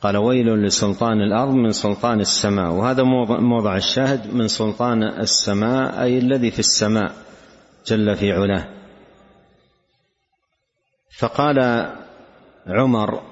قال 0.05 0.17
ويل 0.17 0.47
لسلطان 0.47 1.21
الأرض 1.21 1.55
من 1.55 1.73
سلطان 1.73 2.21
السماء. 2.21 2.73
وهذا 2.73 3.03
موضع 3.41 3.77
الشاهد 3.77 4.35
من 4.35 4.49
سلطان 4.49 5.03
السماء 5.03 6.03
أي 6.03 6.19
الذي 6.19 6.51
في 6.51 6.59
السماء 6.59 7.13
جل 7.87 8.17
في 8.17 8.33
علاه. 8.33 8.69
فقال 11.19 11.59
عمر 12.67 13.23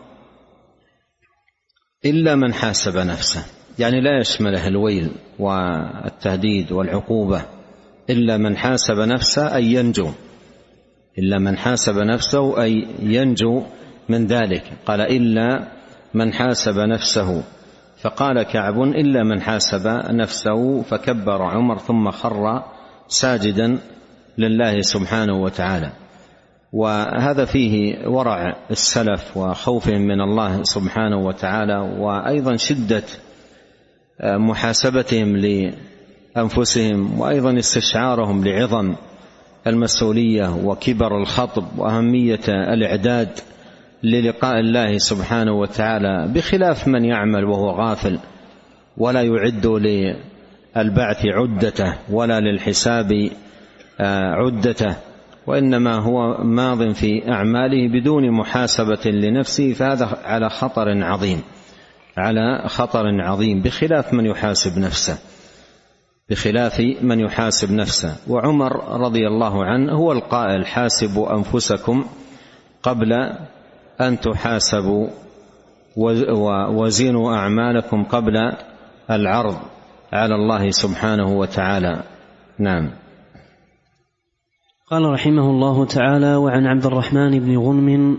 إلا 2.04 2.34
من 2.34 2.54
حاسب 2.54 2.98
نفسه. 2.98 3.44
يعني 3.78 4.00
لا 4.00 4.20
يشمله 4.20 4.68
الويل 4.68 5.10
والتهديد 5.38 6.72
والعقوبة. 6.72 7.42
إلا 8.10 8.36
من 8.36 8.56
حاسب 8.56 8.98
نفسه 8.98 9.54
أي 9.56 9.64
ينجو. 9.64 10.10
إلا 11.18 11.38
من 11.38 11.56
حاسب 11.56 11.98
نفسه 11.98 12.62
أي 12.62 12.86
ينجو 13.00 13.62
من 14.08 14.26
ذلك. 14.26 14.72
قال 14.86 15.00
إلا 15.00 15.81
من 16.14 16.32
حاسب 16.32 16.78
نفسه. 16.78 17.42
فقال 18.02 18.42
كعب 18.42 18.82
إلا 18.82 19.22
من 19.22 19.40
حاسب 19.40 19.86
نفسه 20.10 20.82
فكبر 20.82 21.42
عمر 21.42 21.78
ثم 21.78 22.10
خر 22.10 22.62
ساجدا 23.08 23.78
لله 24.38 24.80
سبحانه 24.80 25.42
وتعالى. 25.42 25.92
وهذا 26.72 27.44
فيه 27.44 27.98
ورع 28.08 28.56
السلف 28.70 29.36
وخوفهم 29.36 30.00
من 30.00 30.20
الله 30.20 30.62
سبحانه 30.62 31.16
وتعالى 31.16 31.78
وأيضا 31.98 32.56
شدة 32.56 33.02
محاسبتهم 34.24 35.36
لأنفسهم 36.36 37.20
وأيضا 37.20 37.58
استشعارهم 37.58 38.44
لعظم 38.44 38.94
المسؤولية 39.66 40.56
وكبر 40.64 41.18
الخطب 41.18 41.78
وأهمية 41.78 42.40
الإعداد 42.48 43.28
للقاء 44.02 44.60
الله 44.60 44.98
سبحانه 44.98 45.52
وتعالى 45.52 46.32
بخلاف 46.34 46.88
من 46.88 47.04
يعمل 47.04 47.44
وهو 47.44 47.70
غافل 47.70 48.18
ولا 48.96 49.22
يعد 49.22 49.66
للبعث 49.66 51.26
عدته 51.26 51.94
ولا 52.10 52.40
للحساب 52.40 53.30
عدته 54.00 54.96
وإنما 55.46 55.94
هو 55.94 56.44
ماض 56.44 56.92
في 56.92 57.32
أعماله 57.32 57.88
بدون 57.88 58.30
محاسبة 58.30 59.10
لنفسه 59.10 59.72
فهذا 59.72 60.18
على 60.24 60.50
خطر 60.50 61.04
عظيم 61.04 61.42
على 62.16 62.62
خطر 62.66 63.20
عظيم 63.20 63.62
بخلاف 63.62 64.14
من 64.14 64.26
يحاسب 64.26 64.78
نفسه 64.78 65.18
بخلاف 66.30 66.80
من 67.02 67.20
يحاسب 67.20 67.72
نفسه. 67.72 68.16
وعمر 68.28 69.00
رضي 69.00 69.26
الله 69.26 69.64
عنه 69.64 69.92
هو 69.92 70.12
القائل 70.12 70.66
حاسبوا 70.66 71.34
أنفسكم 71.34 72.04
قبل 72.82 73.12
أن 74.00 74.20
تحاسبوا 74.20 75.08
وزنوا 76.76 77.36
أعمالكم 77.36 78.04
قبل 78.04 78.36
العرض 79.10 79.56
على 80.12 80.34
الله 80.34 80.70
سبحانه 80.70 81.38
وتعالى. 81.38 82.02
نعم. 82.58 82.90
قال 84.90 85.04
رحمه 85.04 85.50
الله 85.50 85.84
تعالى 85.84 86.36
وعن 86.36 86.66
عبد 86.66 86.86
الرحمن 86.86 87.40
بن 87.40 87.58
غنم 87.58 88.18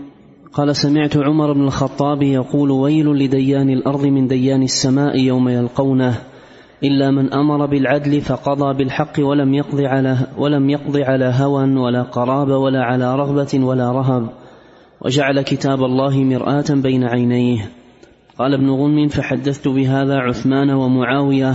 قال 0.52 0.76
سمعت 0.76 1.16
عمر 1.16 1.52
بن 1.52 1.64
الخطاب 1.64 2.22
يقول 2.22 2.70
ويل 2.70 3.06
لديان 3.06 3.70
الأرض 3.70 4.06
من 4.06 4.26
ديان 4.26 4.62
السماء 4.62 5.18
يوم 5.18 5.48
يلقونه 5.48 6.18
إلا 6.82 7.10
من 7.10 7.32
أمر 7.32 7.66
بالعدل 7.66 8.20
فقضى 8.20 8.78
بالحق 8.78 9.12
ولم 9.18 9.54
يقض 9.54 9.80
على 9.80 10.16
ولم 10.38 10.70
يقض 10.70 10.96
على 10.96 11.24
هوى 11.24 11.76
ولا 11.76 12.02
قرابه 12.02 12.56
ولا 12.56 12.82
على 12.82 13.16
رغبة 13.16 13.64
ولا 13.64 13.92
رهب 13.92 14.28
وجعل 15.04 15.42
كتاب 15.42 15.84
الله 15.84 16.24
مرآة 16.24 16.64
بين 16.70 17.04
عينيه. 17.04 17.70
قال 18.38 18.54
ابن 18.54 18.70
غنم 18.70 19.08
فحدثت 19.08 19.68
بهذا 19.68 20.14
عثمان 20.14 20.70
ومعاوية 20.70 21.54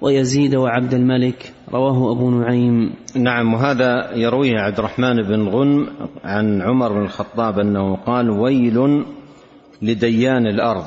ويزيد 0.00 0.54
وعبد 0.54 0.94
الملك. 0.94 1.52
رواه 1.72 2.12
أبو 2.12 2.30
نعيم. 2.30 2.94
نعم 3.16 3.54
وهذا 3.54 4.14
يرويه 4.14 4.58
عبد 4.58 4.78
الرحمن 4.78 5.22
بن 5.22 5.48
غنم 5.48 5.86
عن 6.24 6.62
عمر 6.62 6.92
بن 6.92 7.02
الخطاب 7.02 7.58
أنه 7.58 7.96
قال 7.96 8.30
ويل 8.30 9.04
لديان 9.82 10.46
الأرض 10.46 10.84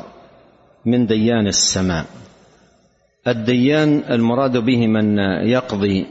من 0.85 1.05
ديان 1.05 1.47
السماء. 1.47 2.05
الديان 3.27 4.03
المراد 4.09 4.57
به 4.57 4.87
من 4.87 5.17
يقضي 5.47 6.05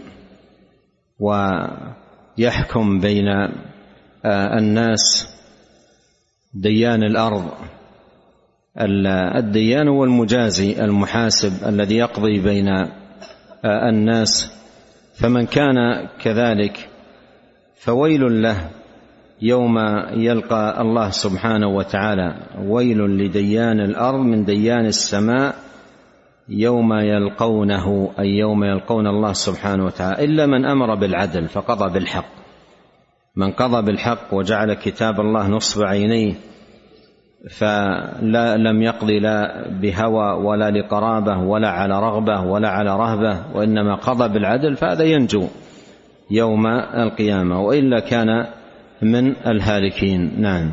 ويحكم 2.38 3.00
بين 3.00 3.26
الناس 4.24 5.30
ديان 6.54 7.02
الأرض. 7.02 7.44
الديان 9.36 9.88
هو 9.88 10.04
المجازي 10.04 10.84
المحاسب 10.84 11.68
الذي 11.68 11.96
يقضي 11.96 12.40
بين 12.40 12.68
الناس. 13.64 14.52
فمن 15.14 15.46
كان 15.46 16.08
كذلك 16.22 16.88
فويل 17.74 18.42
له 18.42 18.70
يوم 19.42 19.78
يلقى 20.12 20.80
الله 20.80 21.10
سبحانه 21.10 21.68
وتعالى. 21.68 22.34
ويل 22.66 22.98
لديان 22.98 23.80
الأرض 23.80 24.20
من 24.20 24.44
ديان 24.44 24.86
السماء 24.86 25.54
يوم 26.48 26.92
يلقونه 26.92 28.10
أي 28.18 28.28
يوم 28.28 28.64
يلقون 28.64 29.06
الله 29.06 29.32
سبحانه 29.32 29.84
وتعالى. 29.84 30.24
إلا 30.24 30.46
من 30.46 30.64
أمر 30.64 30.94
بالعدل 30.94 31.48
فقضى 31.48 31.92
بالحق. 31.92 32.39
من 33.40 33.52
قضى 33.52 33.82
بالحق 33.82 34.34
وجعل 34.34 34.74
كتاب 34.74 35.20
الله 35.20 35.48
نصب 35.48 35.82
عينيه 35.82 36.34
فلا 37.50 38.56
لم 38.56 38.82
يقضي 38.82 39.18
لا 39.18 39.68
بهوى 39.68 40.32
ولا 40.32 40.70
لقرابة 40.70 41.38
ولا 41.38 41.68
على 41.68 42.00
رغبة 42.00 42.40
ولا 42.40 42.68
على 42.68 42.96
رهبة 42.96 43.56
وإنما 43.56 43.94
قضى 43.94 44.28
بالعدل 44.28 44.76
فهذا 44.76 45.04
ينجو 45.04 45.46
يوم 46.30 46.66
القيامة 46.94 47.60
وإلا 47.60 48.00
كان 48.00 48.46
من 49.02 49.36
الهالكين. 49.46 50.40
نعم. 50.40 50.70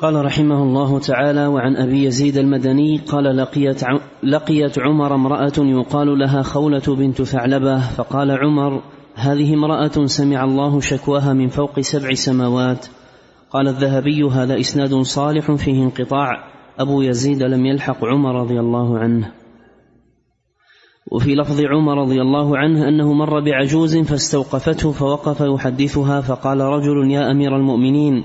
قال 0.00 0.24
رحمه 0.24 0.62
الله 0.62 0.98
تعالى 0.98 1.46
وعن 1.46 1.76
أبي 1.76 2.04
يزيد 2.04 2.36
المدني 2.36 2.98
قال 2.98 3.36
لقيت 3.36 3.82
لقيت 4.22 4.78
عمر 4.78 5.14
امرأة 5.14 5.52
يقال 5.58 6.18
لها 6.18 6.42
خولة 6.42 6.82
بنت 6.88 7.22
ثعلبة 7.22 7.80
فقال 7.80 8.30
عمر 8.30 8.82
هذه 9.14 9.54
امرأة 9.54 10.06
سمع 10.06 10.44
الله 10.44 10.80
شكواها 10.80 11.32
من 11.32 11.48
فوق 11.48 11.80
سبع 11.80 12.14
سماوات. 12.14 12.86
قال 13.50 13.68
الذهبي 13.68 14.22
هذا 14.22 14.60
إسناد 14.60 14.94
صالح 14.94 15.52
فيه 15.52 15.82
انقطاع. 15.82 16.54
أبو 16.78 17.02
يزيد 17.02 17.42
لم 17.42 17.66
يلحق 17.66 18.04
عمر 18.04 18.40
رضي 18.40 18.60
الله 18.60 18.98
عنه. 18.98 19.32
وفي 21.12 21.34
لفظ 21.34 21.60
عمر 21.60 22.02
رضي 22.02 22.20
الله 22.20 22.58
عنه 22.58 22.88
أنه 22.88 23.12
مر 23.12 23.40
بعجوز 23.40 23.96
فاستوقفته 23.96 24.92
فوقف 24.92 25.40
يحدثها 25.40 26.20
فقال 26.20 26.60
رجل 26.60 27.10
يا 27.10 27.30
أمير 27.30 27.56
المؤمنين 27.56 28.24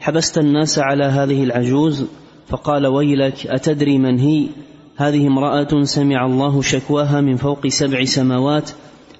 حبست 0.00 0.38
الناس 0.38 0.78
على 0.78 1.04
هذه 1.04 1.44
العجوز؟ 1.44 2.06
فقال 2.46 2.86
ويلك 2.86 3.46
أتدري 3.46 3.98
من 3.98 4.18
هي؟ 4.18 4.46
هذه 4.96 5.26
امرأة 5.26 5.82
سمع 5.82 6.26
الله 6.26 6.62
شكواها 6.62 7.20
من 7.20 7.36
فوق 7.36 7.66
سبع 7.66 8.04
سماوات. 8.04 8.70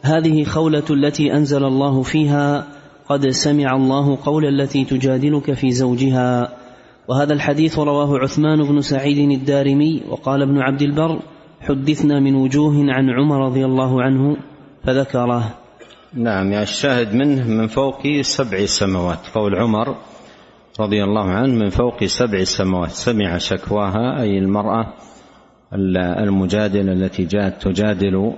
هذه 0.03 0.45
خولة 0.45 0.85
التي 0.91 1.33
أنزل 1.33 1.65
الله 1.65 2.03
فيها 2.03 2.67
قد 3.09 3.29
سمع 3.29 3.77
الله 3.77 4.19
قول 4.25 4.45
التي 4.45 4.85
تجادلك 4.85 5.53
في 5.53 5.71
زوجها. 5.71 6.53
وهذا 7.09 7.33
الحديث 7.33 7.79
رواه 7.79 8.19
عثمان 8.19 8.63
بن 8.69 8.81
سعيد 8.81 9.31
الدارمي 9.31 10.03
وقال 10.09 10.43
ابن 10.43 10.59
عبد 10.59 10.83
البر 10.83 11.21
حدثنا 11.61 12.21
من 12.21 12.35
وجوه 12.35 12.75
عن 12.89 13.11
عمر 13.11 13.47
رضي 13.47 13.65
الله 13.65 14.03
عنه 14.03 14.37
فذكره. 14.85 15.55
نعم 16.15 16.53
الشاهد 16.53 17.15
منه 17.15 17.49
من 17.49 17.67
فوق 17.67 18.21
سبع 18.21 18.67
سماوات. 18.67 19.29
قول 19.35 19.55
عمر 19.55 19.97
رضي 20.81 21.05
الله 21.05 21.31
عنه 21.31 21.55
من 21.55 21.71
فوق 21.71 22.05
سبع 22.05 22.45
سماوات. 22.45 22.91
سمع 22.91 23.39
شكواها 23.39 24.21
أي 24.21 24.39
المرأة 24.39 24.93
المجادلة 26.23 26.93
التي 26.93 27.25
جاءت 27.25 27.63
تجادل 27.63 28.33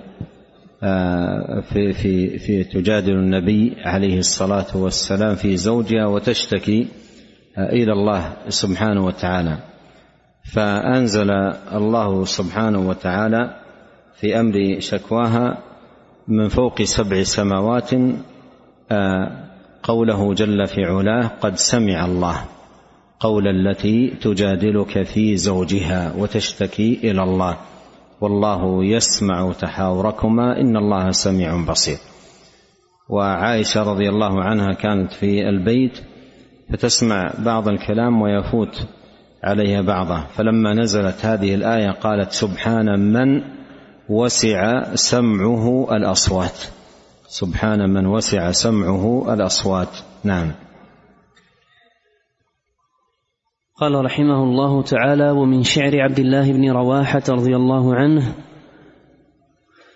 في 0.80 1.92
في 1.92 2.38
في 2.38 2.64
تجادل 2.64 3.12
النبي 3.12 3.76
عليه 3.84 4.18
الصلاة 4.18 4.76
والسلام 4.76 5.34
في 5.34 5.56
زوجها 5.56 6.06
وتشتكي 6.06 6.86
آه، 7.58 7.72
إلى 7.72 7.92
الله 7.92 8.36
سبحانه 8.48 9.04
وتعالى. 9.04 9.58
فأنزل 10.52 11.30
الله 11.72 12.24
سبحانه 12.24 12.88
وتعالى 12.88 13.60
في 14.20 14.40
أمر 14.40 14.76
شكواها 14.78 15.58
من 16.28 16.48
فوق 16.48 16.82
سبع 16.82 17.22
سماوات 17.22 17.90
آه، 18.90 19.44
قوله 19.82 20.34
جل 20.34 20.66
في 20.66 20.84
علاه 20.84 21.26
قد 21.40 21.56
سمع 21.56 22.04
الله 22.04 22.44
قول 23.20 23.48
التي 23.48 24.14
تجادلك 24.20 25.02
في 25.02 25.36
زوجها 25.36 26.14
وتشتكي 26.18 27.00
إلى 27.04 27.22
الله. 27.22 27.56
والله 28.20 28.84
يسمع 28.84 29.52
تحاوركما. 29.52 30.60
إن 30.60 30.76
الله 30.76 31.10
سميع 31.10 31.64
بصير. 31.64 31.98
وعائشة 33.08 33.82
رضي 33.82 34.08
الله 34.08 34.42
عنها 34.42 34.72
كانت 34.72 35.12
في 35.12 35.48
البيت 35.48 35.98
فتسمع 36.72 37.32
بعض 37.38 37.68
الكلام 37.68 38.22
ويفوت 38.22 38.86
عليها 39.44 39.82
بعضه. 39.82 40.20
فلما 40.20 40.74
نزلت 40.74 41.24
هذه 41.24 41.54
الآية 41.54 41.90
قالت 41.90 42.32
سبحان 42.32 43.12
من 43.12 43.42
وسع 44.08 44.94
سمعه 44.94 45.96
الأصوات. 45.96 46.58
سبحان 47.28 47.90
من 47.90 48.06
وسع 48.06 48.50
سمعه 48.50 49.34
الأصوات. 49.34 49.88
نعم. 50.24 50.52
قال 53.80 54.04
رحمه 54.04 54.42
الله 54.42 54.82
تعالى 54.82 55.30
ومن 55.30 55.62
شعر 55.62 56.00
عبد 56.00 56.18
الله 56.18 56.52
بن 56.52 56.70
رواحة 56.70 57.22
رضي 57.28 57.56
الله 57.56 57.94
عنه 57.94 58.22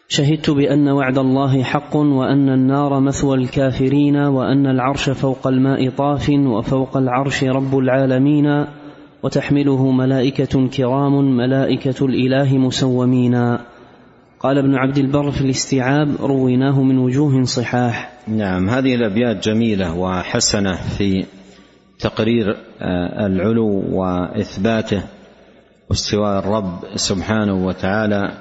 شهدت 0.08 0.50
بأن 0.50 0.88
وعد 0.88 1.18
الله 1.18 1.62
حق 1.62 1.96
وأن 1.96 2.48
النار 2.48 3.00
مثوى 3.00 3.36
الكافرين 3.36 4.16
وأن 4.16 4.66
العرش 4.66 5.10
فوق 5.10 5.46
الماء 5.46 5.90
طاف 5.90 6.28
وفوق 6.30 6.96
العرش 6.96 7.44
رب 7.44 7.78
العالمين 7.78 8.66
وتحمله 9.22 9.90
ملائكة 9.90 10.68
كرام 10.68 11.36
ملائكة 11.36 12.06
الإله 12.06 12.58
مسومين. 12.58 13.34
قال 14.40 14.58
ابن 14.58 14.74
عبد 14.74 14.98
البر 14.98 15.30
في 15.30 15.40
الاستيعاب 15.40 16.08
رويناه 16.20 16.82
من 16.82 16.98
وجوه 16.98 17.44
صحاح. 17.44 18.12
نعم 18.28 18.68
هذه 18.68 18.94
الأبيات 18.94 19.48
جميلة 19.48 19.98
وحسنة 19.98 20.74
في 20.98 21.24
تقرير 22.02 22.56
آه، 22.82 23.26
العلو 23.26 23.84
وإثباته 23.90 25.02
واستواء 25.90 26.38
الرب 26.38 26.78
سبحانه 26.94 27.66
وتعالى 27.66 28.32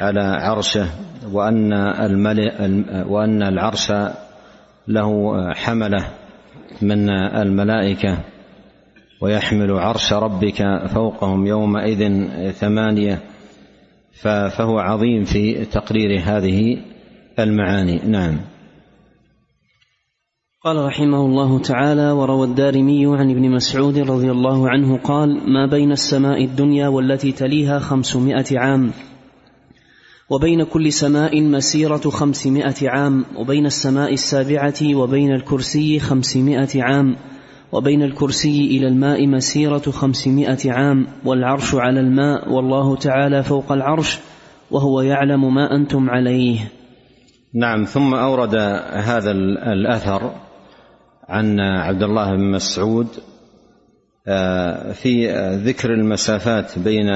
على 0.00 0.20
عرشه 0.20 0.86
وأن 1.32 1.72
وأن 3.08 3.42
العرش 3.42 3.92
له 4.88 5.36
حملة 5.54 6.08
من 6.82 7.10
الملائكة 7.10 8.18
ويحمل 9.20 9.72
عرش 9.72 10.12
ربك 10.12 10.86
فوقهم 10.86 11.46
يومئذ 11.46 12.28
ثمانية 12.50 13.18
فهو 14.22 14.78
عظيم 14.78 15.24
في 15.24 15.64
تقرير 15.64 16.20
هذه 16.24 16.78
المعاني. 17.38 18.00
نعم. 18.06 18.36
قال 20.66 20.84
رحمه 20.84 21.26
الله 21.26 21.58
تعالى 21.58 22.10
وروى 22.10 22.46
الدارمي 22.46 23.06
عن 23.06 23.30
ابن 23.30 23.50
مسعود 23.50 23.98
رضي 23.98 24.30
الله 24.30 24.68
عنه 24.68 24.98
قال 24.98 25.52
ما 25.52 25.66
بين 25.66 25.92
السماء 25.92 26.44
الدنيا 26.44 26.88
والتي 26.88 27.32
تليها 27.32 27.78
خمسمائة 27.78 28.58
عام 28.58 28.90
وبين 30.30 30.64
كل 30.64 30.92
سماء 30.92 31.42
مسيرة 31.42 32.10
خمسمائة 32.10 32.88
عام 32.88 33.24
وبين 33.36 33.66
السماء 33.66 34.12
السابعة 34.12 34.94
وبين 34.94 35.34
الكرسي 35.34 35.98
خمسمائة 35.98 36.82
عام 36.82 37.16
وبين 37.72 38.02
الكرسي 38.02 38.66
إلى 38.66 38.88
الماء 38.88 39.26
مسيرة 39.26 39.90
خمسمائة 39.90 40.72
عام 40.72 41.06
والعرش 41.24 41.74
على 41.74 42.00
الماء 42.00 42.52
والله 42.52 42.96
تعالى 42.96 43.42
فوق 43.42 43.72
العرش 43.72 44.18
وهو 44.70 45.00
يعلم 45.00 45.54
ما 45.54 45.76
أنتم 45.76 46.10
عليه. 46.10 46.72
نعم 47.54 47.84
ثم 47.84 48.14
أورد 48.14 48.54
هذا 48.92 49.30
الأثر 49.72 50.45
عن 51.28 51.60
عبد 51.60 52.02
الله 52.02 52.36
بن 52.36 52.50
مسعود 52.50 53.08
آه، 54.28 54.92
في 54.92 55.32
ذكر 55.56 55.90
المسافات 55.94 56.78
بين 56.78 57.08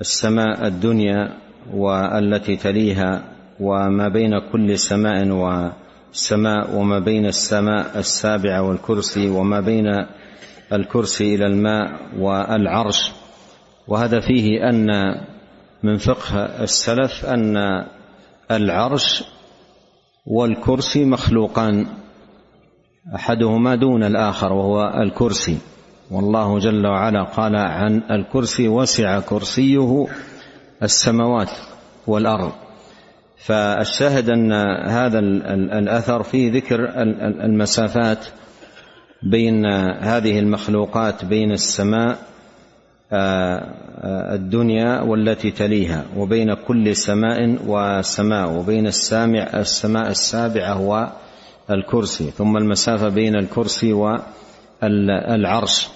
السماء 0.00 0.66
الدنيا 0.66 1.32
والتي 1.74 2.56
تليها 2.56 3.22
وما 3.60 4.08
بين 4.08 4.30
كل 4.52 4.78
سماء 4.78 5.28
و 5.28 5.70
السماء 6.12 6.76
وما 6.76 6.98
بين 6.98 7.26
السماء 7.26 7.98
السابعه 7.98 8.62
والكرسي 8.62 9.28
وما 9.28 9.60
بين 9.60 10.06
الكرسي 10.72 11.34
إلى 11.34 11.46
الماء 11.46 12.00
والعرش. 12.18 13.12
وهذا 13.88 14.20
فيه 14.20 14.68
أن 14.70 14.90
من 15.82 15.96
فقه 15.96 16.62
السلف 16.62 17.24
أن 17.26 17.56
العرش 18.50 19.24
والكرسي 20.26 21.04
مخلوقان. 21.04 21.86
أحدهما 23.14 23.74
دون 23.74 24.04
الآخر 24.04 24.52
وهو 24.52 25.02
الكرسي. 25.02 25.58
والله 26.10 26.58
جل 26.58 26.86
وعلا 26.86 27.22
قال 27.22 27.56
عن 27.56 28.02
الكرسي 28.10 28.68
وسع 28.68 29.20
كرسيه 29.20 30.06
السماوات 30.82 31.50
والأرض. 32.06 32.52
فالشاهد 33.36 34.30
أن 34.30 34.52
هذا 34.88 35.18
الأثر 35.78 36.22
فيه 36.22 36.52
ذكر 36.52 36.88
المسافات 37.44 38.26
بين 39.22 39.66
هذه 40.00 40.38
المخلوقات 40.38 41.24
بين 41.24 41.52
السماء 41.52 42.18
آه، 43.12 43.58
آه، 44.00 44.34
الدنيا 44.34 45.00
والتي 45.00 45.50
تليها 45.50 46.04
وبين 46.16 46.54
كل 46.54 46.96
سماء 46.96 47.58
وسماء 47.66 48.52
وبين 48.52 48.86
السامع 48.86 49.50
السماء 49.54 50.10
السابعة 50.10 50.80
والكرسي 51.70 52.30
ثم 52.30 52.56
المسافة 52.56 53.08
بين 53.08 53.36
الكرسي 53.36 53.92
والعرش. 54.82 55.88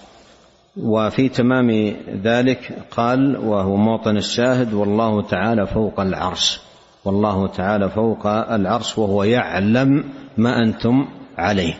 وفي 0.76 1.28
تمام 1.28 1.96
ذلك 2.22 2.78
قال 2.90 3.36
وهو 3.36 3.76
موطن 3.76 4.16
الشاهد 4.16 4.74
والله 4.74 5.22
تعالى 5.22 5.66
فوق 5.66 6.00
العرش. 6.00 6.60
والله 7.04 7.46
تعالى 7.46 7.88
فوق 7.88 8.26
العرش 8.26 8.98
وهو 8.98 9.24
يعلم 9.24 10.04
ما 10.38 10.58
أنتم 10.62 11.08
عليه. 11.38 11.74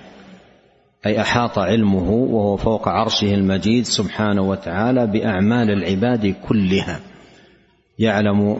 أي 1.07 1.21
أحاط 1.21 1.59
علمه 1.59 2.11
وهو 2.11 2.57
فوق 2.57 2.89
عرشه 2.89 3.35
المجيد 3.35 3.85
سبحانه 3.85 4.43
وتعالى 4.43 5.07
بأعمال 5.07 5.71
العباد 5.71 6.35
كلها. 6.49 7.01
يعلم 7.99 8.59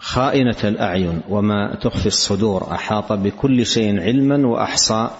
خائنة 0.00 0.56
الأعين 0.64 1.20
وما 1.28 1.74
تخفي 1.82 2.06
الصدور 2.06 2.72
أحاط 2.72 3.12
بكل 3.12 3.66
شيء 3.66 4.00
علما 4.00 4.48
وأحصى 4.48 5.10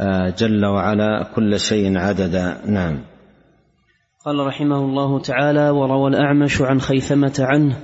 آه، 0.00 0.34
جل 0.38 0.66
وعلا 0.66 1.30
كل 1.34 1.60
شيء 1.60 1.98
عددا. 1.98 2.60
نعم. 2.66 2.98
قال 4.24 4.46
رحمه 4.46 4.78
الله 4.78 5.20
تعالى 5.20 5.70
وروى 5.70 6.10
الأعمش 6.10 6.62
عن 6.62 6.80
خيثمة 6.80 7.34
عنه 7.40 7.76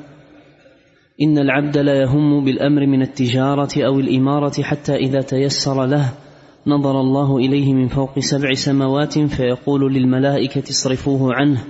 إن 1.23 1.38
العبد 1.38 1.79
لا 1.79 2.03
يهم 2.03 2.45
بالأمر 2.45 2.87
من 2.87 3.03
التجارة 3.03 3.87
أو 3.87 4.01
الإمارة 4.01 4.62
حتى 4.62 4.97
إذا 4.97 5.21
تيسر 5.21 5.87
له 5.87 6.12
نظر 6.67 7.01
الله 7.01 7.37
إليه 7.37 7.75
من 7.75 7.88
فوق 7.88 8.19
سبع 8.19 8.53
سماوات 8.53 9.19
فيقول 9.19 9.95
للملائكة 9.95 10.62
اصرفوه 10.71 11.35
عنه. 11.35 11.64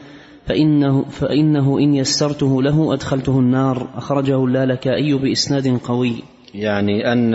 فإنه, 0.48 1.04
فإنه 1.04 1.78
إن 1.78 1.94
يسرته 1.94 2.62
له 2.62 2.94
أدخلته 2.94 3.38
النار. 3.38 3.88
أخرجه 3.96 4.44
اللالكائي 4.44 5.14
بإسناد 5.14 5.78
قوي. 5.78 6.22
يعني 6.54 7.12
أن 7.12 7.34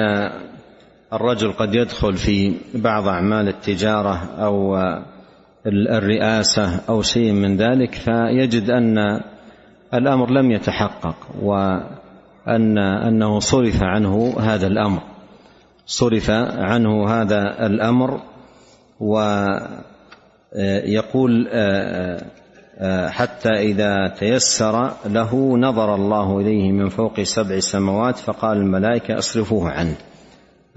الرجل 1.14 1.52
قد 1.52 1.76
يدخل 1.76 2.18
في 2.18 2.54
بعض 2.74 3.08
أعمال 3.08 3.48
التجارة 3.48 4.16
أو 4.40 4.78
الرئاسة 5.68 6.80
أو 6.90 7.02
شيء 7.02 7.32
من 7.32 7.58
ذلك 7.58 7.96
فيجد 7.96 8.70
أن 8.70 9.22
الأمر 9.94 10.30
لم 10.30 10.52
يتحقق 10.52 11.16
و 11.42 11.54
أن 12.48 12.78
أنه 12.78 13.40
صرف 13.40 13.84
عنه 13.84 14.36
هذا 14.40 14.68
الأمر. 14.68 15.02
صرف 15.86 16.30
عنه 16.30 17.10
هذا 17.10 17.66
الأمر 17.66 18.22
ويقول 20.54 21.48
حتى 23.10 23.50
إذا 23.50 24.08
تيسر 24.08 24.94
له 25.06 25.58
نظر 25.58 25.96
الله 25.96 26.40
إليه 26.40 26.72
من 26.72 26.90
فوق 26.90 27.22
سبع 27.22 27.60
سماوات 27.60 28.18
فقال 28.18 28.58
الملائكة 28.58 29.18
اصرفوه 29.18 29.72
عنه. 29.72 29.96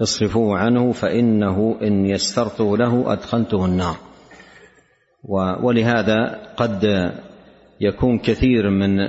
اصرفوه 0.01 0.57
عنه 0.57 0.91
فإنه 0.91 1.77
إن 1.81 2.05
يسرته 2.05 2.77
له 2.77 3.13
أدخلته 3.13 3.65
النار. 3.65 3.95
ولهذا 5.63 6.39
قد 6.57 6.85
يكون 7.81 8.19
كثير 8.19 8.69
من 8.69 8.99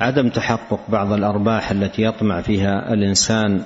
عدم 0.00 0.28
تحقق 0.28 0.80
بعض 0.88 1.12
الأرباح 1.12 1.70
التي 1.70 2.02
يطمع 2.02 2.40
فيها 2.40 2.92
الإنسان 2.92 3.62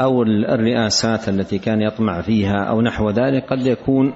أو 0.00 0.22
الرئاسات 0.22 1.28
التي 1.28 1.58
كان 1.58 1.82
يطمع 1.82 2.20
فيها 2.20 2.64
أو 2.64 2.80
نحو 2.80 3.10
ذلك 3.10 3.44
قد 3.44 3.66
يكون 3.66 4.12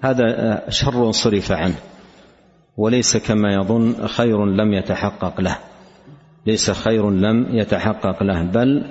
هذا 0.00 0.62
شر 0.68 1.10
صرف 1.10 1.52
عنه. 1.52 1.74
وليس 2.78 3.16
كما 3.16 3.54
يظن 3.54 4.06
خير 4.06 4.46
لم 4.46 4.72
يتحقق 4.72 5.40
له. 5.40 5.56
ليس 6.46 6.70
خير 6.70 7.10
لم 7.10 7.46
يتحقق 7.50 8.22
له 8.22 8.42
بل 8.42 8.84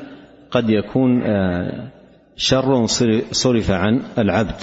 قد 0.51 0.69
يكون 0.69 1.23
شر 2.35 2.85
صرف 3.31 3.71
عن 3.71 4.01
العبد. 4.17 4.61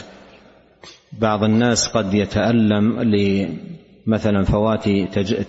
بعض 1.20 1.44
الناس 1.44 1.88
قد 1.88 2.14
يتألم 2.14 3.00
لمثلا 3.00 4.44
فوات 4.44 4.88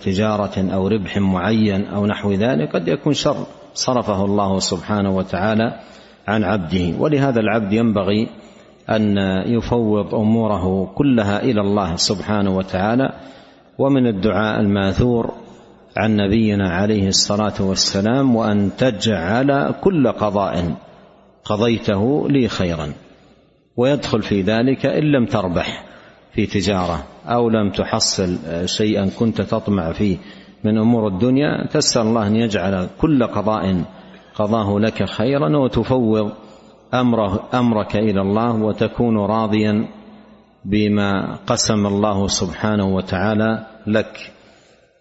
تجارة 0.04 0.74
أو 0.74 0.88
ربح 0.88 1.18
معين 1.18 1.84
أو 1.84 2.06
نحو 2.06 2.32
ذلك 2.32 2.72
قد 2.72 2.88
يكون 2.88 3.12
شر 3.12 3.36
صرفه 3.74 4.24
الله 4.24 4.58
سبحانه 4.58 5.16
وتعالى 5.16 5.80
عن 6.28 6.44
عبده. 6.44 6.98
ولهذا 6.98 7.40
العبد 7.40 7.72
ينبغي 7.72 8.28
أن 8.90 9.16
يفوض 9.46 10.14
أموره 10.14 10.94
كلها 10.94 11.42
إلى 11.42 11.60
الله 11.60 11.96
سبحانه 11.96 12.56
وتعالى 12.56 13.12
ومن 13.78 14.06
الدعاء 14.06 14.60
الماثور 14.60 15.32
عن 15.96 16.16
نبينا 16.16 16.70
عليه 16.70 17.08
الصلاة 17.08 17.54
والسلام 17.60 18.36
وأن 18.36 18.70
تجعل 18.78 19.74
كل 19.80 20.12
قضاء 20.12 20.74
قضيته 21.44 22.28
لي 22.28 22.48
خيرا 22.48 22.92
ويدخل 23.76 24.22
في 24.22 24.42
ذلك 24.42 24.86
إن 24.86 25.04
لم 25.04 25.26
تربح 25.26 25.84
في 26.32 26.46
تجارة 26.46 27.04
أو 27.26 27.48
لم 27.48 27.70
تحصل 27.70 28.38
شيئا 28.64 29.10
كنت 29.18 29.40
تطمع 29.40 29.92
فيه 29.92 30.16
من 30.64 30.78
أمور 30.78 31.08
الدنيا 31.08 31.66
تسأل 31.66 32.02
الله 32.02 32.26
أن 32.26 32.36
يجعل 32.36 32.88
كل 33.00 33.26
قضاء 33.26 33.84
قضاه 34.34 34.78
لك 34.78 35.04
خيرا 35.04 35.56
وتفوض 35.56 36.32
أمره 36.94 37.48
أمرك 37.54 37.96
إلى 37.96 38.20
الله 38.20 38.62
وتكون 38.62 39.16
راضيا 39.18 39.88
بما 40.70 41.38
قسم 41.46 41.86
الله 41.86 42.28
سبحانه 42.28 42.94
وتعالى 42.94 43.66
لك. 43.86 44.32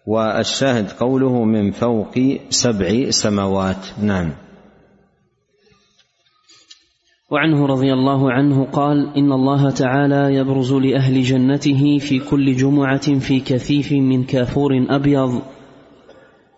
والشاهد 0.07 0.91
قوله 0.91 1.43
من 1.43 1.71
فوق 1.71 2.13
سبع 2.49 3.09
سماوات. 3.09 3.99
نعم. 4.01 4.31
وعنه 7.31 7.65
رضي 7.65 7.93
الله 7.93 8.31
عنه 8.31 8.65
قال 8.65 9.17
إن 9.17 9.31
الله 9.31 9.69
تعالى 9.69 10.35
يبرز 10.35 10.73
لأهل 10.73 11.21
جنته 11.21 11.97
في 11.97 12.19
كل 12.19 12.55
جمعة 12.55 13.19
في 13.19 13.39
كثيف 13.39 13.91
من 13.91 14.23
كافور 14.23 14.85
أبيض 14.89 15.41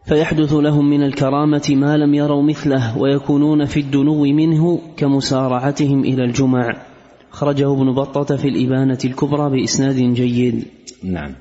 فيحدث 0.06 0.54
لهم 0.54 0.90
من 0.90 1.04
الكرامة 1.04 1.70
ما 1.70 1.98
لم 1.98 2.14
يروا 2.14 2.44
مثله 2.44 2.98
ويكونون 2.98 3.66
في 3.66 3.80
الدنو 3.80 4.24
منه 4.24 4.82
كمسارعتهم 4.98 6.00
إلى 6.04 6.24
الجمع. 6.24 6.97
خرجه 7.32 7.74
ابن 7.74 7.94
بطة 7.94 8.36
في 8.36 8.48
الإبانة 8.48 8.98
الكبرى 9.06 9.50
بإسناد 9.50 9.96
جيد. 9.96 10.66
نعم. 11.04 11.36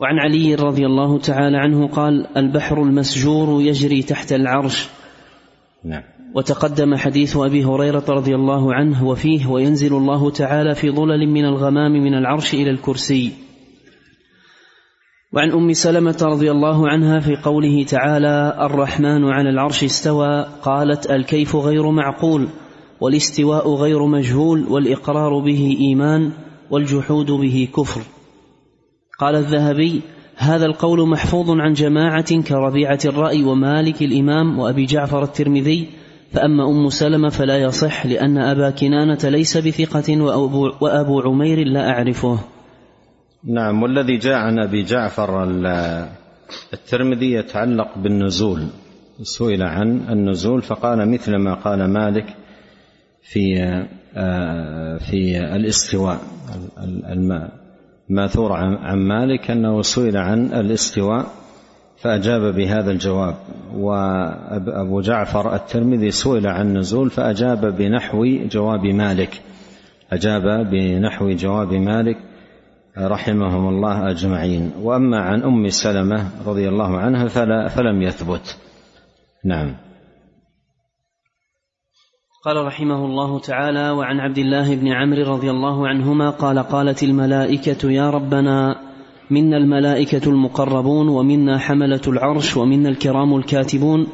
وعن 0.00 0.18
علي 0.18 0.54
رضي 0.54 0.86
الله 0.86 1.18
تعالى 1.18 1.56
عنه 1.56 1.88
قال 1.88 2.26
البحر 2.36 2.82
المسجور 2.82 3.62
يجري 3.62 4.02
تحت 4.02 4.32
العرش. 4.32 4.88
نعم. 5.84 6.02
وتقدم 6.34 6.94
حديث 6.94 7.36
أبي 7.36 7.64
هريرة 7.64 8.04
رضي 8.08 8.34
الله 8.34 8.74
عنه 8.74 9.06
وفيه 9.06 9.46
وينزل 9.46 9.96
الله 9.96 10.30
تعالى 10.30 10.74
في 10.74 10.90
ظلل 10.90 11.28
من 11.28 11.44
الغمام 11.44 11.92
من 11.92 12.14
العرش 12.14 12.54
إلى 12.54 12.70
الكرسي. 12.70 13.32
وعن 15.32 15.50
أم 15.52 15.72
سلمة 15.72 16.18
رضي 16.22 16.50
الله 16.50 16.88
عنها 16.88 17.20
في 17.20 17.36
قوله 17.36 17.84
تعالى 17.84 18.58
الرحمن 18.60 19.24
على 19.24 19.50
العرش 19.50 19.84
استوى. 19.84 20.46
قالت 20.62 21.10
الكيف 21.10 21.56
غير 21.56 21.90
معقول. 21.90 22.48
والاستواء 23.00 23.74
غير 23.74 24.06
مجهول 24.06 24.66
والإقرار 24.68 25.38
به 25.38 25.76
إيمان 25.80 26.32
والجحود 26.70 27.30
به 27.30 27.68
كفر. 27.76 28.00
قال 29.18 29.36
الذهبي 29.36 30.02
هذا 30.36 30.66
القول 30.66 31.08
محفوظ 31.08 31.50
عن 31.50 31.72
جماعة 31.72 32.42
كربيعة 32.42 32.98
الرأي 33.04 33.44
ومالك 33.44 34.02
الإمام 34.02 34.58
وأبي 34.58 34.84
جعفر 34.84 35.22
الترمذي 35.22 35.88
فأما 36.32 36.70
أم 36.70 36.88
سلمة 36.88 37.28
فلا 37.28 37.58
يصح 37.58 38.06
لأن 38.06 38.38
أبا 38.38 38.70
كنانة 38.70 39.18
ليس 39.24 39.56
بثقة 39.56 40.22
وأبو, 40.22 40.70
وأبو 40.80 41.20
عمير 41.20 41.66
لا 41.66 41.90
أعرفه. 41.90 42.38
نعم 43.44 43.82
والذي 43.82 44.16
جاء 44.16 44.34
عن 44.34 44.58
أبي 44.58 44.82
جعفر 44.82 45.44
الترمذي 46.72 47.32
يتعلق 47.32 47.98
بالنزول 47.98 48.66
سئل 49.22 49.62
عن 49.62 50.00
النزول 50.08 50.62
فقال 50.62 51.10
مثل 51.10 51.36
ما 51.36 51.54
قال 51.54 51.92
مالك 51.92 52.36
في 53.22 53.54
في 54.98 55.38
الاستواء 55.56 56.20
الماثور 58.10 58.52
عن 58.52 58.98
مالك 58.98 59.50
أنه 59.50 59.82
سئل 59.82 60.16
عن 60.16 60.46
الاستواء 60.46 61.26
فأجاب 61.98 62.54
بهذا 62.54 62.90
الجواب. 62.90 63.34
وأبو 63.74 65.00
جعفر 65.00 65.54
الترمذي 65.54 66.10
سئل 66.10 66.46
عن 66.46 66.76
نزول 66.76 67.10
فأجاب 67.10 67.76
بنحو 67.76 68.24
جواب 68.50 68.86
مالك. 68.86 69.40
أجاب 70.12 70.70
بنحو 70.70 71.30
جواب 71.30 71.72
مالك 71.72 72.16
رحمهم 72.98 73.68
الله 73.68 74.10
أجمعين. 74.10 74.72
وأما 74.82 75.18
عن 75.18 75.42
أم 75.42 75.68
سلمة 75.68 76.30
رضي 76.46 76.68
الله 76.68 76.98
عنها 76.98 77.28
فلا 77.28 77.68
فلم 77.68 78.02
يثبت. 78.02 78.56
نعم. 79.44 79.76
قال 82.44 82.66
رحمه 82.66 83.04
الله 83.04 83.38
تعالى 83.38 83.90
وعن 83.90 84.20
عبد 84.20 84.38
الله 84.38 84.74
بن 84.74 84.88
عمرو 84.88 85.22
رضي 85.22 85.50
الله 85.50 85.88
عنهما 85.88 86.30
قال 86.30 86.58
قالت 86.58 87.02
الملائكة 87.02 87.90
يا 87.90 88.10
ربنا 88.10 88.76
منا 89.30 89.56
الملائكة 89.56 90.30
المقربون 90.30 91.08
ومنا 91.08 91.58
حملة 91.58 92.00
العرش 92.06 92.56
ومنا 92.56 92.88
الكرام 92.88 93.36
الكاتبون 93.36 94.06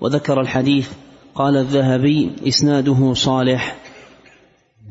وذكر 0.00 0.40
الحديث. 0.40 0.92
قال 1.34 1.56
الذهبي 1.56 2.30
إسناده 2.48 3.14
صالح 3.14 3.76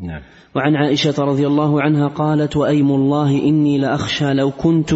نعم. 0.01 0.21
وعن 0.55 0.75
عائشة 0.75 1.23
رضي 1.23 1.47
الله 1.47 1.81
عنها 1.81 2.07
قالت 2.07 2.57
وأيم 2.57 2.91
الله 2.91 3.29
إني 3.29 3.77
لأخشى 3.77 4.33
لو 4.33 4.51
كنت 4.51 4.93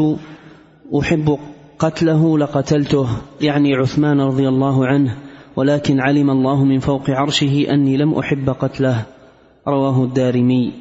أحب 0.99 1.37
قتله 1.79 2.37
لقتلته 2.37 3.07
يعني 3.41 3.75
عثمان 3.75 4.21
رضي 4.21 4.47
الله 4.49 4.87
عنه. 4.87 5.24
ولكن 5.55 5.99
علم 5.99 6.29
الله 6.29 6.63
من 6.63 6.79
فوق 6.79 7.09
عرشه 7.09 7.65
أني 7.69 7.97
لم 7.97 8.13
أحب 8.13 8.49
قتله. 8.49 9.05
رواه 9.67 10.03
الدارمي. 10.03 10.71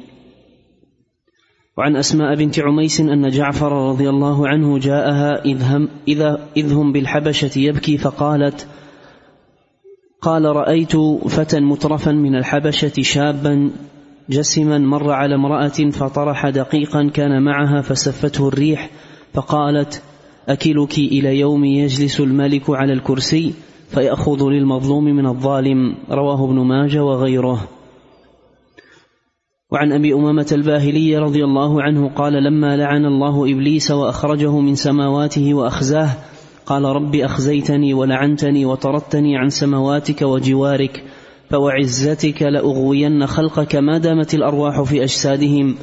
وعن 1.77 1.95
أسماء 1.95 2.35
بنت 2.35 2.59
عميس 2.59 3.01
أن 3.01 3.29
جعفر 3.29 3.89
رضي 3.89 4.09
الله 4.09 4.47
عنه 4.47 4.79
جاءها 4.79 5.45
إذ 5.45 5.63
هم, 5.63 5.89
إذا 6.07 6.39
إذ 6.57 6.73
هم 6.73 6.91
بالحبشة 6.91 7.59
يبكي 7.59 7.97
فقالت 7.97 8.67
قال 10.21 10.45
رأيت 10.45 10.95
فتى 11.27 11.59
مترفا 11.59 12.11
من 12.11 12.35
الحبشة 12.35 13.01
شابا 13.01 13.71
جسما 14.29 14.77
مر 14.77 15.11
على 15.11 15.35
امرأة 15.35 15.89
فطرح 15.91 16.49
دقيقا 16.49 17.09
كان 17.13 17.43
معها 17.43 17.81
فسفته 17.81 18.47
الريح 18.47 18.89
فقالت 19.33 20.01
أكلك 20.47 20.97
إلى 20.97 21.39
يوم 21.39 21.65
يجلس 21.65 22.19
الملك 22.19 22.69
على 22.69 22.93
الكرسي؟ 22.93 23.53
فيأخذ 23.89 24.49
للمظلوم 24.49 25.03
من 25.03 25.25
الظالم 25.25 25.95
رواه 26.11 26.45
ابن 26.45 26.59
ماجه 26.59 27.03
وغيره. 27.03 27.67
وعن 29.71 29.91
أبي 29.91 30.13
أمامة 30.13 30.47
الباهلي 30.51 31.17
رضي 31.17 31.43
الله 31.43 31.81
عنه 31.81 32.09
قال 32.09 32.33
لما 32.33 32.77
لعن 32.77 33.05
الله 33.05 33.51
إبليس 33.51 33.91
وأخرجه 33.91 34.59
من 34.59 34.75
سماواته 34.75 35.53
وأخزاه 35.53 36.09
قال 36.65 36.83
رب 36.83 37.15
أخزيتني 37.15 37.93
ولعنتني 37.93 38.65
وطردتني 38.65 39.37
عن 39.37 39.49
سماواتك 39.49 40.21
وجوارك 40.21 41.03
فوعزتك 41.49 42.41
لأغوين 42.41 43.27
خلقك 43.27 43.75
ما 43.75 43.97
دامت 43.97 44.33
الأرواح 44.33 44.81
في 44.81 45.03
أجسادهم 45.03 45.75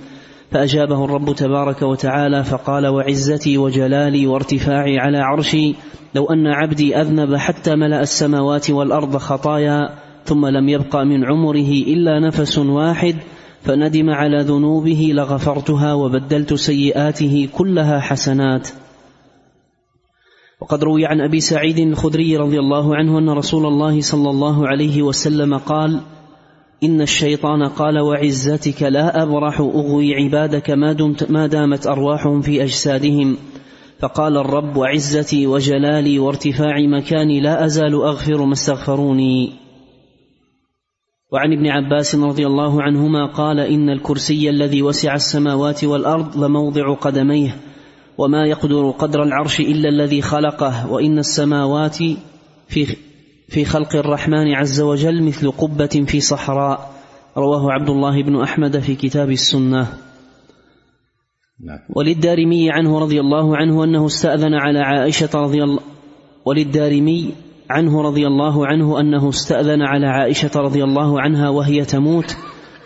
فأجابه 0.52 1.04
الرب 1.04 1.34
تبارك 1.34 1.82
وتعالى 1.82 2.44
فقال 2.44 2.86
وعزتي 2.86 3.58
وجلالي 3.58 4.26
وارتفاعي 4.26 4.98
على 4.98 5.18
عرشي 5.18 5.74
لو 6.14 6.26
أن 6.26 6.46
عبدي 6.46 6.96
أذنب 6.96 7.36
حتى 7.36 7.76
ملأ 7.76 8.00
السماوات 8.00 8.70
والأرض 8.70 9.16
خطايا 9.16 9.94
ثم 10.24 10.46
لم 10.46 10.68
يبق 10.68 10.96
من 10.96 11.24
عمره 11.24 11.70
إلا 11.86 12.20
نفس 12.20 12.58
واحد 12.58 13.16
فندم 13.62 14.10
على 14.10 14.42
ذنوبه 14.42 15.10
لغفرتها 15.14 15.94
وبدلت 15.94 16.54
سيئاته 16.54 17.48
كلها 17.52 18.00
حسنات. 18.00 18.68
وقد 20.60 20.84
روي 20.84 21.06
عن 21.06 21.20
أبي 21.20 21.40
سعيد 21.40 21.78
الخدري 21.78 22.36
رضي 22.36 22.58
الله 22.58 22.96
عنه 22.96 23.18
أن 23.18 23.30
رسول 23.30 23.66
الله 23.66 24.00
صلى 24.00 24.30
الله 24.30 24.68
عليه 24.68 25.02
وسلم 25.02 25.56
قال 25.56 26.00
إن 26.84 27.00
الشيطان 27.00 27.68
قال 27.68 27.98
وعزتك 27.98 28.82
لا 28.82 29.22
أبرح 29.22 29.60
أغوي 29.60 30.14
عبادك 30.14 30.70
ما, 30.70 30.92
دمت 30.92 31.30
ما 31.30 31.46
دامت 31.46 31.86
أرواحهم 31.86 32.40
في 32.40 32.62
أجسادهم. 32.62 33.36
فقال 33.98 34.36
الرب 34.36 34.76
وعزتي 34.76 35.46
وجلالي 35.46 36.18
وارتفاع 36.18 36.80
مكاني 36.80 37.40
لا 37.40 37.64
أزال 37.64 37.94
أغفر 37.94 38.44
ما 38.44 38.52
استغفروني. 38.52 39.52
وعن 41.32 41.52
ابن 41.52 41.66
عباس 41.66 42.14
رضي 42.14 42.46
الله 42.46 42.82
عنهما 42.82 43.26
قال 43.26 43.60
إن 43.60 43.90
الكرسي 43.90 44.50
الذي 44.50 44.82
وسع 44.82 45.14
السماوات 45.14 45.84
والأرض 45.84 46.44
لموضع 46.44 46.94
قدميه 46.94 47.56
وما 48.18 48.46
يقدر 48.46 48.90
قدر 48.90 49.22
العرش 49.22 49.60
إلا 49.60 49.88
الذي 49.88 50.22
خلقه 50.22 50.92
وإن 50.92 51.18
السماوات 51.18 51.96
في 52.68 52.96
في 53.52 53.64
خلق 53.64 53.96
الرحمن 53.96 54.54
عز 54.54 54.80
وجل 54.80 55.22
مثل 55.22 55.50
قبة 55.50 56.04
في 56.06 56.20
صحراء. 56.20 56.90
رواه 57.36 57.72
عبد 57.72 57.88
الله 57.88 58.22
بن 58.22 58.40
أحمد 58.40 58.78
في 58.78 58.94
كتاب 58.94 59.30
السنة. 59.30 59.88
نعم. 61.64 61.78
وللدارمي 61.96 62.70
عنه 62.70 62.98
رضي 62.98 63.20
الله 63.20 63.56
عنه 63.56 63.84
أنه 63.84 64.06
استأذن 64.06 64.54
على 64.54 64.78
عائشة 64.78 65.30
رضي 65.34 65.62
الله 65.62 65.80
وللدارمي 66.44 67.30
عنه 67.70 68.02
رضي 68.02 68.26
الله 68.26 68.66
عنه 68.66 69.00
أنه 69.00 69.28
استأذن 69.28 69.82
على 69.82 70.06
عائشة 70.06 70.50
رضي 70.56 70.84
الله 70.84 71.20
عنها 71.20 71.48
وهي 71.48 71.84
تموت. 71.84 72.36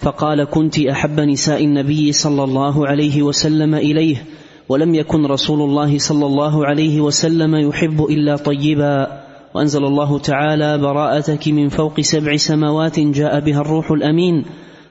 فقال 0.00 0.44
كنت 0.44 0.79
أحب 0.79 1.20
نساء 1.20 1.64
النبي 1.64 2.12
صلى 2.12 2.44
الله 2.44 2.87
عليه 2.87 3.22
وسلم 3.22 3.74
إليه 3.74 4.24
ولم 4.68 4.94
يكن 4.94 5.26
رسول 5.26 5.61
الله 5.61 5.98
صلى 5.98 6.26
الله 6.26 6.66
عليه 6.66 7.00
وسلم 7.00 7.55
يحب 7.55 8.05
إلا 8.11 8.37
طيبا. 8.37 9.25
وأنزل 9.57 9.85
الله 9.85 10.19
تعالى 10.19 10.79
براءتك 10.79 11.49
من 11.49 11.69
فوق 11.69 12.01
سبع 12.01 12.37
سماوات 12.37 13.01
جاء 13.01 13.40
بها 13.40 13.61
الروح 13.61 13.90
الأمين 13.90 14.45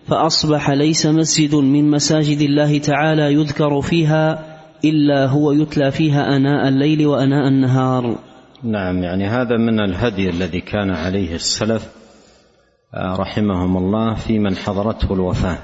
فأصبح 0.08 0.70
ليس 0.70 1.06
مسجد 1.06 1.56
من 1.56 1.92
مساجد 1.92 2.42
الله 2.42 2.78
تعالى 2.78 3.34
يذكر 3.34 3.82
فيها 3.82 4.46
إلا 4.86 5.26
هو 5.26 5.52
يتلى 5.52 5.92
فيها 5.92 6.36
أناء 6.36 6.68
الليل 6.68 7.08
وأناء 7.08 7.48
النهار. 7.48 8.16
نعم 8.64 9.04
يعني 9.04 9.28
هذا 9.28 9.58
من 9.58 9.80
الهدي 9.80 10.30
الذي 10.30 10.62
كان 10.62 10.92
عليه 10.92 11.36
السلف 11.36 11.92
آه، 12.94 13.16
رحمهم 13.16 13.78
الله 13.78 14.16
في 14.16 14.40
من 14.40 14.56
حضرته 14.56 15.14
الوفاة. 15.14 15.58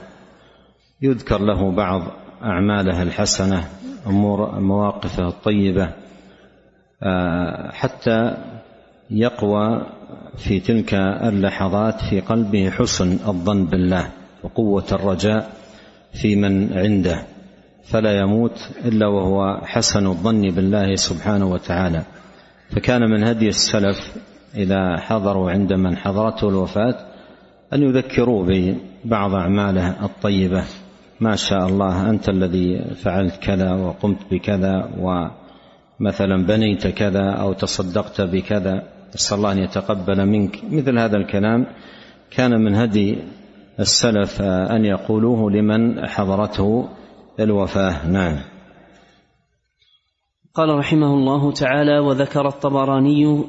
يذكر 1.01 1.41
له 1.41 1.71
بعض 1.71 2.01
أعماله 2.43 3.01
الحسنة 3.01 3.63
أمور 4.07 4.59
مواقفه 4.59 5.27
الطيبة 5.27 5.89
آه، 7.03 7.71
حتى 7.71 8.37
يقوى 9.11 9.85
في 10.37 10.59
تلك 10.59 10.93
اللحظات 10.93 12.01
في 12.01 12.19
قلبه 12.19 12.69
حسن 12.69 13.11
الظن 13.11 13.65
بالله 13.65 14.07
وقوة 14.43 14.85
الرجاء 14.91 15.49
في 16.21 16.35
من 16.35 16.73
عنده 16.73 17.23
فلا 17.83 18.19
يموت 18.19 18.69
إلا 18.85 19.07
وهو 19.07 19.61
حسن 19.63 20.07
الظن 20.07 20.41
بالله 20.41 20.95
سبحانه 20.95 21.45
وتعالى. 21.45 22.01
فكان 22.69 23.01
من 23.01 23.23
هدي 23.23 23.47
السلف 23.47 23.97
إذا 24.55 24.97
حضروا 24.97 25.51
عند 25.51 25.73
من 25.73 25.97
حضرته 25.97 26.49
الوفاة 26.49 26.95
أن 27.73 27.81
يذكروه 27.81 28.47
ببعض 28.47 29.33
أعماله 29.33 30.05
الطيبة. 30.05 30.63
ما 31.19 31.35
شاء 31.35 31.67
الله 31.67 32.09
أنت 32.09 32.29
الذي 32.29 32.95
فعلت 32.95 33.35
كذا 33.35 33.73
وقمت 33.73 34.19
بكذا 34.31 34.89
ومثلا 34.99 36.45
بنيت 36.45 36.87
كذا 36.87 37.31
أو 37.31 37.53
تصدقت 37.53 38.21
بكذا. 38.21 38.83
نسأل 39.15 39.37
الله 39.37 39.51
أن 39.51 39.57
يتقبل 39.57 40.25
منك. 40.25 40.59
مثل 40.69 40.99
هذا 40.99 41.17
الكلام 41.17 41.67
كان 42.31 42.51
من 42.51 42.75
هدي 42.75 43.17
السلف 43.79 44.41
أن 44.41 44.85
يقولوه 44.85 45.51
لمن 45.51 46.07
حضرته 46.07 46.89
الوفاة. 47.39 48.07
نعم. 48.07 48.37
قال 50.53 50.69
رحمه 50.69 51.13
الله 51.13 51.51
تعالى 51.51 51.99
وذكر 51.99 52.47
الطبراني 52.47 53.43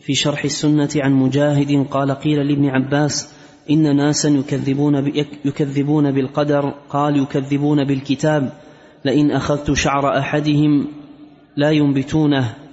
في 0.00 0.14
شرح 0.14 0.44
السنة 0.44 0.88
عن 0.96 1.12
مجاهد 1.12 1.86
قال 1.90 2.12
قيل 2.12 2.48
لابن 2.48 2.68
عباس 2.68 3.32
إن 3.70 3.96
ناسا 3.96 4.28
يكذبون 4.28 5.12
يكذبون 5.44 6.12
بالقدر 6.12 6.74
قال 6.88 7.22
يكذبون 7.22 7.84
بالكتاب 7.84 8.52
لئن 9.04 9.30
أخذت 9.30 9.72
شعر 9.72 10.18
أحدهم 10.18 10.86
لا 11.56 11.70
ينبتونه. 11.70 12.65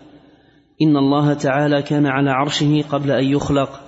إن 0.82 0.98
الله 0.98 1.34
تعالى 1.34 1.82
كان 1.82 2.06
على 2.06 2.32
عرشه 2.32 2.84
قبل 2.90 3.12
أن 3.12 3.24
يخلق. 3.24 3.82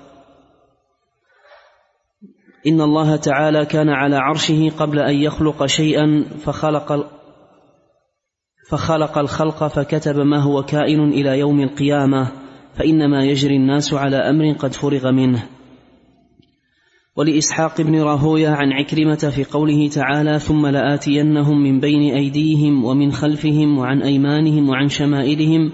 إن 2.68 2.82
الله 2.82 3.16
تعالى 3.16 3.66
كان 3.66 3.90
على 3.90 4.16
عرشه 4.16 4.70
قبل 4.80 5.00
أن 5.00 5.16
يخلق 5.16 5.66
شيئا 5.66 6.26
فخلق 6.40 7.12
فخلق 8.70 9.18
الخلق 9.18 9.68
فكتب 9.68 10.16
ما 10.16 10.40
هو 10.44 10.64
كائن 10.64 11.10
إلى 11.10 11.40
يوم 11.40 11.60
القيامة 11.60 12.32
فإنما 12.74 13.26
يجري 13.26 13.56
الناس 13.56 13.94
على 13.94 14.18
أمر 14.18 14.52
قد 14.52 14.74
فرغ 14.74 15.12
منه. 15.12 15.46
ولإسحاق 17.18 17.82
بن 17.82 18.02
راهوية 18.02 18.50
عن 18.50 18.72
عكرمة 18.72 19.32
في 19.36 19.44
قوله 19.44 19.88
تعالى 19.88 20.40
ثم 20.40 20.68
لآتينهم 20.68 21.64
من 21.64 21.80
بين 21.80 22.16
أيديهم 22.16 22.86
ومن 22.86 23.12
خلفهم 23.12 23.78
وعن 23.78 24.02
أيمانهم 24.02 24.70
وعن 24.70 24.88
شمائلهم 24.88 25.72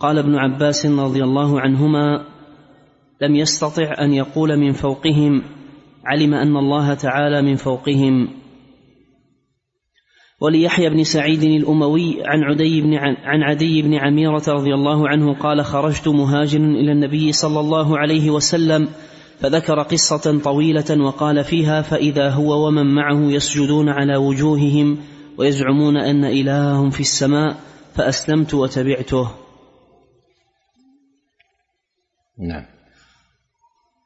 قال 0.00 0.18
ابن 0.18 0.34
عباس 0.34 0.86
رضي 0.86 1.24
الله 1.24 1.60
عنهما 1.60 2.24
لم 3.22 3.34
يستطع 3.34 3.94
أن 4.00 4.12
يقول 4.12 4.56
من 4.56 4.72
فوقهم 4.72 5.42
علم 6.04 6.34
أن 6.34 6.56
الله 6.56 6.94
تعالى 6.94 7.42
من 7.42 7.56
فوقهم. 7.56 8.28
وليحيى 10.40 10.90
بن 10.90 11.04
سعيد 11.04 11.42
الأموي 11.42 12.16
عن 12.24 12.42
عدي 12.42 12.80
بن 12.80 12.94
عن 13.24 13.42
عدي 13.42 13.82
بن 13.82 13.94
عميرة 13.94 14.42
رضي 14.48 14.74
الله 14.74 15.08
عنه 15.08 15.34
قال 15.34 15.64
خرجت 15.64 16.08
مهاجرا 16.08 16.64
إلى 16.64 16.92
النبي 16.92 17.32
صلى 17.32 17.60
الله 17.60 17.98
عليه 17.98 18.30
وسلم 18.30 18.88
فذكر 19.40 19.82
قصة 19.82 20.40
طويلة 20.44 21.04
وقال 21.04 21.44
فيها 21.44 21.82
فإذا 21.82 22.30
هو 22.30 22.66
ومن 22.66 22.94
معه 22.94 23.20
يسجدون 23.20 23.88
على 23.88 24.16
وجوههم 24.16 24.98
ويزعمون 25.38 25.96
أن 25.96 26.24
إلههم 26.24 26.90
في 26.90 27.00
السماء 27.00 27.56
فأسلمت 27.94 28.54
وتبعته. 28.54 29.47
نعم. 32.38 32.64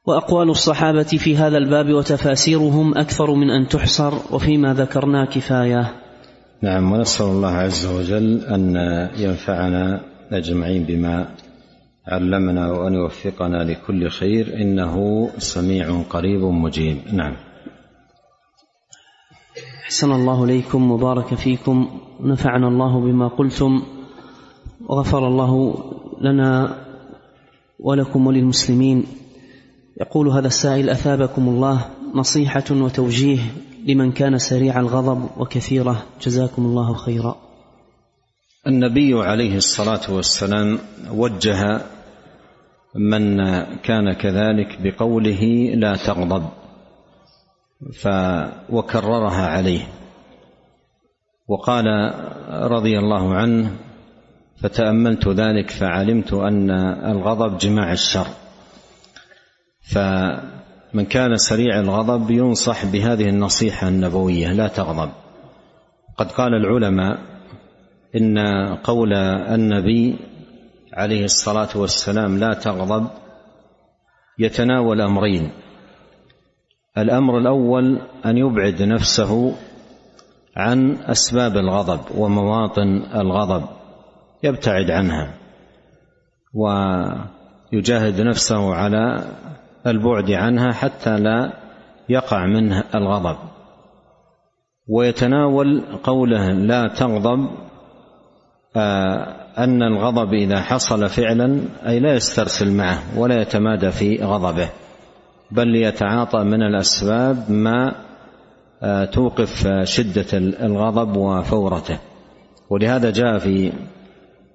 وأقوال 0.07 0.49
الصحابة 0.49 1.03
في 1.03 1.37
هذا 1.37 1.57
الباب 1.57 1.93
وتفاسيرهم 1.93 2.97
أكثر 2.97 3.33
من 3.33 3.49
أن 3.49 3.67
تحصر 3.67 4.13
وفيما 4.31 4.73
ذكرنا 4.73 5.25
كفاية. 5.25 5.95
نعم 6.61 6.91
ونسأل 6.91 7.25
الله 7.25 7.51
عز 7.51 7.85
وجل 7.85 8.45
أن 8.45 8.75
ينفعنا 9.17 10.01
أجمعين 10.31 10.83
بما 10.83 11.29
علمنا 12.07 12.71
وأن 12.71 12.93
يوفقنا 12.93 13.63
لكل 13.63 14.09
خير. 14.09 14.61
إنه 14.61 15.29
سميع 15.37 16.01
قريب 16.09 16.41
مجيب. 16.41 16.97
نعم. 17.13 17.35
أحسن 19.83 20.11
الله 20.11 20.43
إليكم 20.43 20.91
وبارك 20.91 21.33
فيكم 21.33 21.99
نفعنا 22.19 22.67
الله 22.67 22.99
بما 22.99 23.27
قلتم 23.27 23.83
وغفر 24.89 25.27
الله 25.27 25.75
لنا 26.21 26.82
ولكم 27.79 28.27
وللمسلمين. 28.27 29.03
يقول 30.01 30.27
هذا 30.27 30.47
السائل 30.47 30.89
أثابكم 30.89 31.49
الله 31.49 31.85
نصيحة 32.15 32.63
وتوجيه 32.71 33.39
لمن 33.85 34.11
كان 34.11 34.37
سريع 34.37 34.79
الغضب 34.79 35.29
وكثيرة. 35.37 36.03
جزاكم 36.21 36.65
الله 36.65 36.93
خيرا. 36.93 37.35
النبي 38.67 39.13
عليه 39.13 39.55
الصلاة 39.57 40.13
والسلام 40.13 40.79
وجه 41.11 41.81
من 42.95 43.37
كان 43.73 44.13
كذلك 44.13 44.81
بقوله 44.81 45.73
لا 45.75 45.95
تغضب 45.95 46.43
ف 47.93 48.07
وكررها 48.69 49.47
عليه 49.47 49.87
وقال 51.47 51.85
رضي 52.71 52.99
الله 52.99 53.33
عنه 53.35 53.71
فتأملت 54.63 55.27
ذلك 55.27 55.69
فعلمت 55.69 56.33
أن 56.33 56.71
الغضب 57.11 57.57
جماع 57.57 57.91
الشر. 57.91 58.27
فمن 59.81 61.05
كان 61.05 61.37
سريع 61.37 61.79
الغضب 61.79 62.31
ينصح 62.31 62.85
بهذه 62.85 63.29
النصيحة 63.29 63.87
النبوية 63.87 64.53
لا 64.53 64.67
تغضب. 64.67 65.09
قد 66.17 66.31
قال 66.31 66.53
العلماء 66.53 67.19
إن 68.15 68.37
قول 68.83 69.13
النبي 69.13 70.15
عليه 70.93 71.23
الصلاة 71.23 71.69
والسلام 71.75 72.39
لا 72.39 72.53
تغضب 72.53 73.07
يتناول 74.39 75.01
أمرين. 75.01 75.51
الأمر 76.97 77.37
الأول 77.37 78.01
أن 78.25 78.37
يبعد 78.37 78.81
نفسه 78.81 79.55
عن 80.55 80.97
أسباب 80.97 81.57
الغضب 81.57 81.99
ومواطن 82.15 83.03
الغضب. 83.15 83.82
يبتعد 84.43 84.91
عنها 84.91 85.33
ويجاهد 86.53 88.21
نفسه 88.21 88.75
على 88.75 89.25
البعد 89.87 90.31
عنها 90.31 90.71
حتى 90.71 91.19
لا 91.19 91.53
يقع 92.09 92.45
منه 92.45 92.83
الغضب. 92.95 93.37
ويتناول 94.87 95.83
قوله 96.03 96.51
لا 96.51 96.87
تغضب 96.87 97.49
أن 99.57 99.83
الغضب 99.83 100.33
إذا 100.33 100.61
حصل 100.61 101.09
فعلا 101.09 101.59
أي 101.87 101.99
لا 101.99 102.13
يسترسل 102.13 102.71
معه 102.71 103.19
ولا 103.19 103.41
يتمادى 103.41 103.91
في 103.91 104.23
غضبه 104.23 104.69
بل 105.51 105.75
يتعاطى 105.75 106.43
من 106.43 106.63
الأسباب 106.63 107.51
ما 107.51 107.95
توقف 109.05 109.67
شدة 109.83 110.37
الغضب 110.65 111.17
وفورته. 111.17 111.99
ولهذا 112.69 113.11
جاء 113.11 113.37
في 113.37 113.71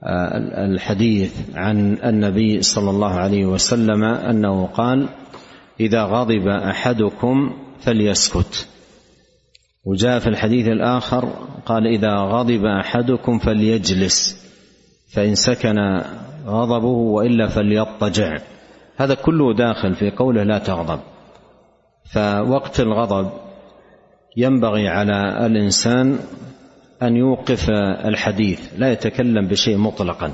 الحديث 0.05 1.35
عن 1.55 1.99
النبي 2.05 2.63
صلى 2.63 2.91
الله 2.91 3.13
عليه 3.13 3.47
وسلم 3.47 4.05
أنه 4.05 4.67
قال 4.67 5.09
إذا 5.81 6.05
غضب 6.05 6.49
أحدكم 6.49 7.53
فليسكت. 7.81 8.69
وجاء 9.85 10.19
في 10.19 10.27
الحديث 10.27 10.67
الآخر 10.67 11.29
قال 11.67 11.87
إذا 11.87 12.15
غضب 12.15 12.65
أحدكم 12.65 13.39
فليجلس 13.39 14.49
فإن 15.15 15.35
سكن 15.35 15.79
غضبه 16.47 16.87
وإلا 16.87 17.47
فليضطجع. 17.47 18.37
هذا 18.97 19.15
كله 19.15 19.55
داخل 19.55 19.95
في 19.95 20.11
قوله 20.11 20.43
لا 20.43 20.59
تغضب. 20.59 21.01
فوقت 22.13 22.81
الغضب 22.81 23.31
ينبغي 24.37 24.89
على 24.89 25.47
الإنسان 25.47 26.19
أن 27.03 27.17
يوقف 27.17 27.71
الحديث 28.05 28.61
لا 28.79 28.93
يتكلم 28.93 29.49
بشيء 29.49 29.77
مطلقا 29.77 30.33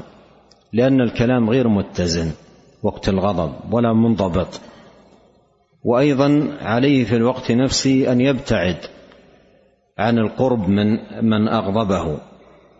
لأن 0.72 1.00
الكلام 1.00 1.50
غير 1.50 1.68
متزن 1.68 2.32
وقت 2.82 3.08
الغضب 3.08 3.52
ولا 3.72 3.92
منضبط. 3.92 4.60
وأيضا 5.84 6.58
عليه 6.60 7.04
في 7.04 7.16
الوقت 7.16 7.52
نفسه 7.52 8.12
أن 8.12 8.20
يبتعد 8.20 8.76
عن 9.98 10.18
القرب 10.18 10.68
من 10.68 10.98
من 11.22 11.48
أغضبه 11.48 12.18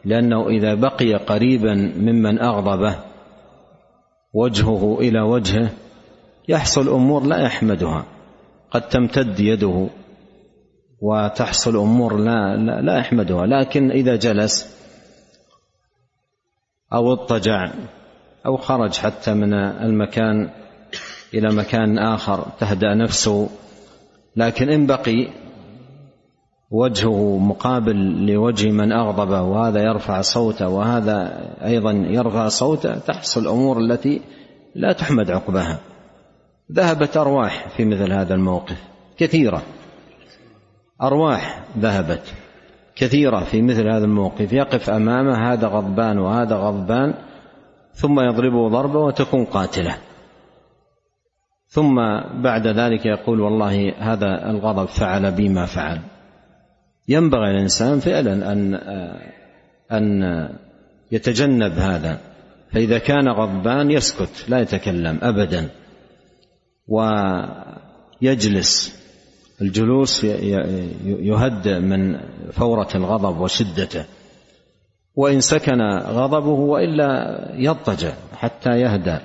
لأنه 0.05 0.49
إذا 0.49 0.75
بقي 0.75 1.15
قريبا 1.15 1.75
ممن 1.97 2.41
أغضبه 2.41 2.97
وجهه 4.35 4.99
إلى 5.01 5.21
وجهه 5.21 5.71
يحصل 6.49 6.89
أمور 6.89 7.27
لا 7.27 7.39
يحمدها 7.39 8.05
قد 8.71 8.89
تمتد 8.89 9.41
يده. 9.41 9.89
وتحصل 11.05 11.77
أمور 11.77 12.17
لا 12.17 12.57
لا, 12.57 12.81
لا 12.81 12.99
يحمدها 12.99 13.47
لكن 13.47 13.91
إذا 13.91 14.17
جلس 14.17 14.77
أو 16.93 17.13
اضطجع 17.13 17.71
أو 18.47 18.57
خرج 18.57 18.97
حتى 18.97 19.35
من 19.35 19.55
المكان 19.55 20.51
إلى 21.35 21.55
مكان 21.55 21.99
آخر 21.99 22.47
تهدأ 22.61 22.95
نفسه. 22.95 23.49
لكن 24.37 24.71
إن 24.71 24.87
بقي 24.87 25.29
وجهه 26.71 27.39
مقابل 27.39 28.27
لوجه 28.27 28.71
من 28.71 28.93
أغضبه 28.93 29.43
وهذا 29.43 29.83
يرفع 29.83 30.21
صوته 30.21 30.69
وهذا 30.69 31.49
أيضا 31.65 31.93
يرفع 31.93 32.49
صوته 32.49 32.99
تحصل 32.99 33.49
أمور 33.49 33.79
التي 33.79 34.21
لا 34.75 34.93
تحمد 34.93 35.31
عقبها. 35.31 35.79
ذهبت 36.73 37.17
أرواح 37.17 37.69
في 37.77 37.85
مثل 37.85 38.13
هذا 38.13 38.35
الموقف 38.35 38.83
كثيرة. 39.17 39.63
أرواح 41.07 41.65
ذهبت 41.79 42.35
كثيرة 42.97 43.41
في 43.41 43.63
مثل 43.63 43.89
هذا 43.89 44.05
الموقف. 44.05 44.53
يقف 44.53 44.91
أمامه 44.91 45.53
هذا 45.53 45.67
غضبان 45.67 46.19
وهذا 46.19 46.57
غضبان 46.57 47.15
ثم 47.93 48.21
يضربه 48.21 48.69
ضربة 48.69 48.99
وتكون 48.99 49.45
قاتلة. 49.45 49.97
ثم 51.67 51.95
بعد 52.43 52.67
ذلك 52.67 53.07
يقول 53.07 53.41
والله 53.41 53.93
هذا 53.99 54.51
الغضب 54.51 54.85
فعل 54.85 55.33
بي 55.33 55.49
ما 55.49 55.67
فعل. 55.67 56.01
ينبغي 57.09 57.51
الانسان 57.51 57.99
فعلا 57.99 58.53
أن 58.53 58.75
أن 59.93 60.23
يتجنب 61.13 61.73
هذا. 61.73 62.19
فإذا 62.73 62.99
كان 62.99 63.29
غضبان 63.29 63.91
يسكت 63.91 64.45
لا 64.49 64.61
يتكلم 64.61 65.19
ابدا 65.23 65.69
ويجلس. 68.23 69.04
الجلوس 69.63 70.25
يهدئ 71.05 71.79
من 71.79 72.21
فورة 72.53 72.89
الغضب 72.95 73.41
وشدته 73.41 74.05
وإن 75.17 75.41
سكن 75.41 75.81
غضبه 76.07 76.49
وإلا 76.49 77.39
يضطجع 77.55 78.13
حتى 78.37 78.71
يهدأ. 78.71 79.21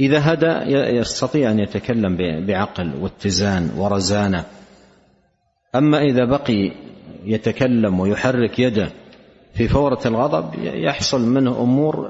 إذا 0.00 0.32
هدأ 0.32 0.64
يستطيع 0.90 1.50
أن 1.50 1.58
يتكلم 1.58 2.16
بعقل 2.46 2.92
واتزان 3.00 3.70
ورزانة. 3.76 4.44
أما 5.74 5.98
إذا 5.98 6.24
بقي 6.24 6.72
يتكلم 7.24 8.00
ويحرك 8.00 8.58
يده 8.58 8.88
في 9.54 9.68
فورة 9.68 10.00
الغضب 10.06 10.54
يحصل 10.62 11.20
منه 11.20 11.62
أمور 11.62 12.08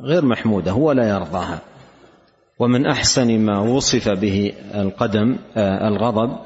غير 0.00 0.24
محمودة 0.24 0.72
هو 0.72 0.92
لا 0.92 1.08
يرضاها. 1.08 1.60
ومن 2.58 2.86
أحسن 2.86 3.38
ما 3.38 3.60
وصف 3.60 4.08
به 4.08 4.52
القدم 4.74 5.36
آه، 5.56 5.88
الغضب 5.88 6.36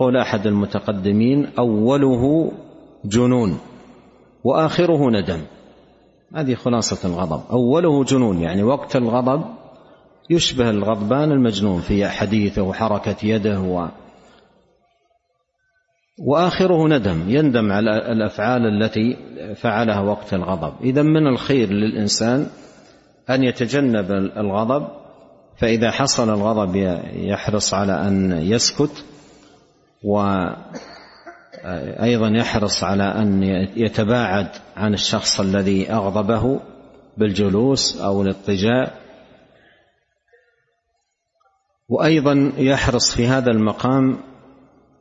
قول 0.00 0.16
أحد 0.16 0.46
المتقدمين 0.46 1.46
أوله 1.58 2.52
جنون 3.04 3.58
وآخره 4.44 5.10
ندم. 5.10 5.40
هذه 6.34 6.54
خلاصة 6.54 7.08
الغضب. 7.08 7.42
أوله 7.50 8.04
جنون 8.04 8.38
يعني 8.38 8.62
وقت 8.62 8.96
الغضب 8.96 9.44
يشبه 10.30 10.70
الغضبان 10.70 11.32
المجنون 11.32 11.80
في 11.80 12.08
حديثه 12.08 12.62
وحركة 12.62 13.16
يده 13.26 13.60
و 13.60 13.88
وآخره 16.18 16.88
ندم 16.88 17.24
يندم 17.28 17.72
على 17.72 18.12
الأفعال 18.12 18.62
التي 18.66 19.16
فعلها 19.54 20.00
وقت 20.00 20.34
الغضب. 20.34 20.72
إذا 20.82 21.02
من 21.02 21.26
الخير 21.26 21.70
للإنسان 21.70 22.46
أن 23.30 23.44
يتجنب 23.44 24.10
الغضب 24.36 24.88
فإذا 25.56 25.90
حصل 25.90 26.34
الغضب 26.34 26.76
يحرص 27.14 27.74
على 27.74 27.92
أن 27.92 28.32
يسكت 28.32 29.04
وأيضا 30.04 30.68
يحرص 32.28 32.84
على 32.84 33.02
أن 33.02 33.42
يتباعد 33.76 34.48
عن 34.76 34.94
الشخص 34.94 35.40
الذي 35.40 35.92
أغضبه 35.92 36.60
بالجلوس 37.16 38.00
أو 38.00 38.22
الاضطجاع. 38.22 38.90
وأيضا 41.88 42.52
يحرص 42.56 43.14
في 43.14 43.26
هذا 43.26 43.50
المقام 43.50 44.18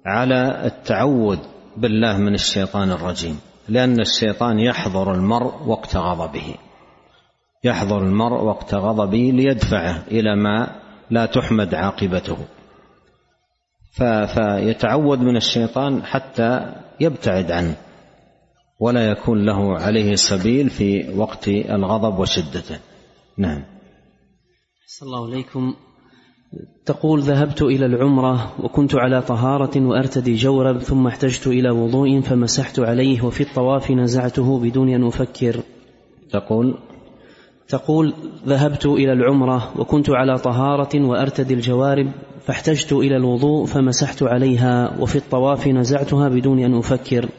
على 0.05 0.65
التعوذ 0.65 1.39
بالله 1.77 2.17
من 2.17 2.33
الشيطان 2.33 2.91
الرجيم 2.91 3.39
لأن 3.69 3.99
الشيطان 3.99 4.59
يحضر 4.59 5.13
المرء 5.13 5.63
وقت 5.67 5.95
غضبه. 5.95 6.55
يحضر 7.63 7.97
المرء 7.97 8.43
وقت 8.43 8.73
غضبه 8.73 9.31
ليدفعه 9.35 10.03
إلى 10.11 10.35
ما 10.35 10.67
لا 11.09 11.25
تحمد 11.25 11.75
عاقبته. 11.75 12.37
فيتعوذ 13.91 15.17
من 15.17 15.37
الشيطان 15.37 16.03
حتى 16.03 16.75
يبتعد 16.99 17.51
عنه 17.51 17.75
ولا 18.79 19.11
يكون 19.11 19.45
له 19.45 19.79
عليه 19.79 20.15
سبيل 20.15 20.69
في 20.69 21.13
وقت 21.15 21.47
الغضب 21.47 22.19
وشدته. 22.19 22.79
نعم. 23.37 23.63
صلى 24.87 25.07
الله 25.07 25.25
عليكم 25.25 25.73
تقول 26.85 27.21
ذهبت 27.21 27.61
إلى 27.61 27.85
العمرة 27.85 28.53
وكنت 28.63 28.95
على 28.95 29.21
طهارة 29.21 29.85
وأرتدي 29.85 30.35
جورب 30.35 30.77
ثم 30.77 31.07
احتجت 31.07 31.47
إلى 31.47 31.69
وضوء 31.69 32.21
فمسحت 32.21 32.79
عليه 32.79 33.25
وفي 33.25 33.41
الطواف 33.41 33.91
نزعته 33.91 34.59
بدون 34.59 34.89
أن 34.89 35.07
أفكر. 35.07 35.59
تقول 36.31 36.77
تقول 37.67 38.13
ذهبت 38.45 38.85
إلى 38.85 39.13
العمرة 39.13 39.79
وكنت 39.79 40.09
على 40.09 40.37
طهارة 40.37 41.05
وأرتدي 41.05 41.53
الجوارب 41.53 42.11
فاحتجت 42.49 42.93
إلى 42.93 43.17
الوضوء 43.17 43.65
فمسحت 43.65 44.23
عليها 44.23 44.99
وفي 44.99 45.15
الطواف 45.15 45.67
نزعتها 45.67 46.29
بدون 46.29 46.59
أن 46.59 46.73
أفكر. 46.77 47.29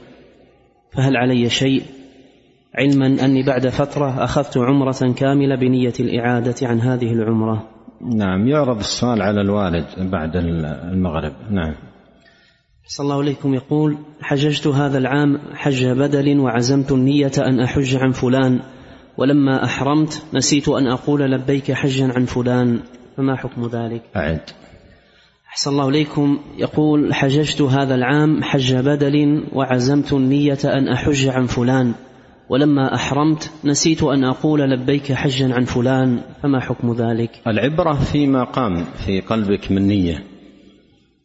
فهل 0.97 1.17
علي 1.17 1.49
شيء؟ 1.49 1.83
علما 2.75 3.25
أني 3.25 3.43
بعد 3.43 3.69
فترة 3.69 4.25
أخذت 4.25 4.59
عمرة 4.59 5.13
كاملة 5.17 5.57
بنية 5.57 5.93
الإعادة 6.01 6.55
عن 6.63 6.81
هذه 6.81 7.13
العمرة. 7.13 7.69
نعم 8.17 8.49
يعرض 8.49 8.79
السؤال 8.79 9.23
على 9.23 9.41
الوالد 9.41 9.87
بعد 9.99 10.37
المغرب. 10.93 11.33
نعم. 11.51 11.75
صلى 12.87 13.05
الله 13.05 13.19
عليكم. 13.19 13.55
يقول 13.55 13.97
حججت 14.21 14.67
هذا 14.67 14.99
العام 14.99 15.39
حج 15.55 15.87
بدل 15.87 16.39
وعزمت 16.39 16.93
النية 16.93 17.33
أن 17.39 17.61
أحج 17.61 17.97
عن 17.97 18.11
فلان 18.13 18.61
ولما 19.19 19.65
أحرمت 19.65 20.23
نسيت 20.35 20.69
أن 20.69 20.87
أقول 20.87 21.21
لبيك 21.21 21.73
حجا 21.73 22.13
عن 22.13 22.25
فلان. 22.25 22.81
فما 23.17 23.37
حكم 23.37 23.67
ذلك؟ 23.67 24.03
أعد. 24.17 24.41
أحسن 25.51 25.71
الله 25.71 25.89
إليكم. 25.89 26.39
يقول 26.59 27.15
حججت 27.15 27.63
هذا 27.63 27.95
العام 27.95 28.43
حج 28.43 28.75
بدل 28.75 29.45
وعزمت 29.53 30.13
النية 30.13 30.59
أن 30.65 30.89
أحج 30.89 31.29
عن 31.29 31.47
فلان. 31.47 31.95
ولما 32.49 32.95
أحرمت 32.95 33.51
نسيت 33.65 34.03
أن 34.03 34.25
أقول 34.25 34.61
لبيك 34.61 35.13
حجا 35.13 35.55
عن 35.55 35.65
فلان. 35.65 36.21
فما 36.43 36.61
حكم 36.61 36.93
ذلك؟ 36.93 37.31
العبرة 37.47 37.95
فيما 37.95 38.45
قام 38.45 38.85
في 39.07 39.21
قلبك 39.21 39.73
من 39.73 39.83
نية. 39.83 40.25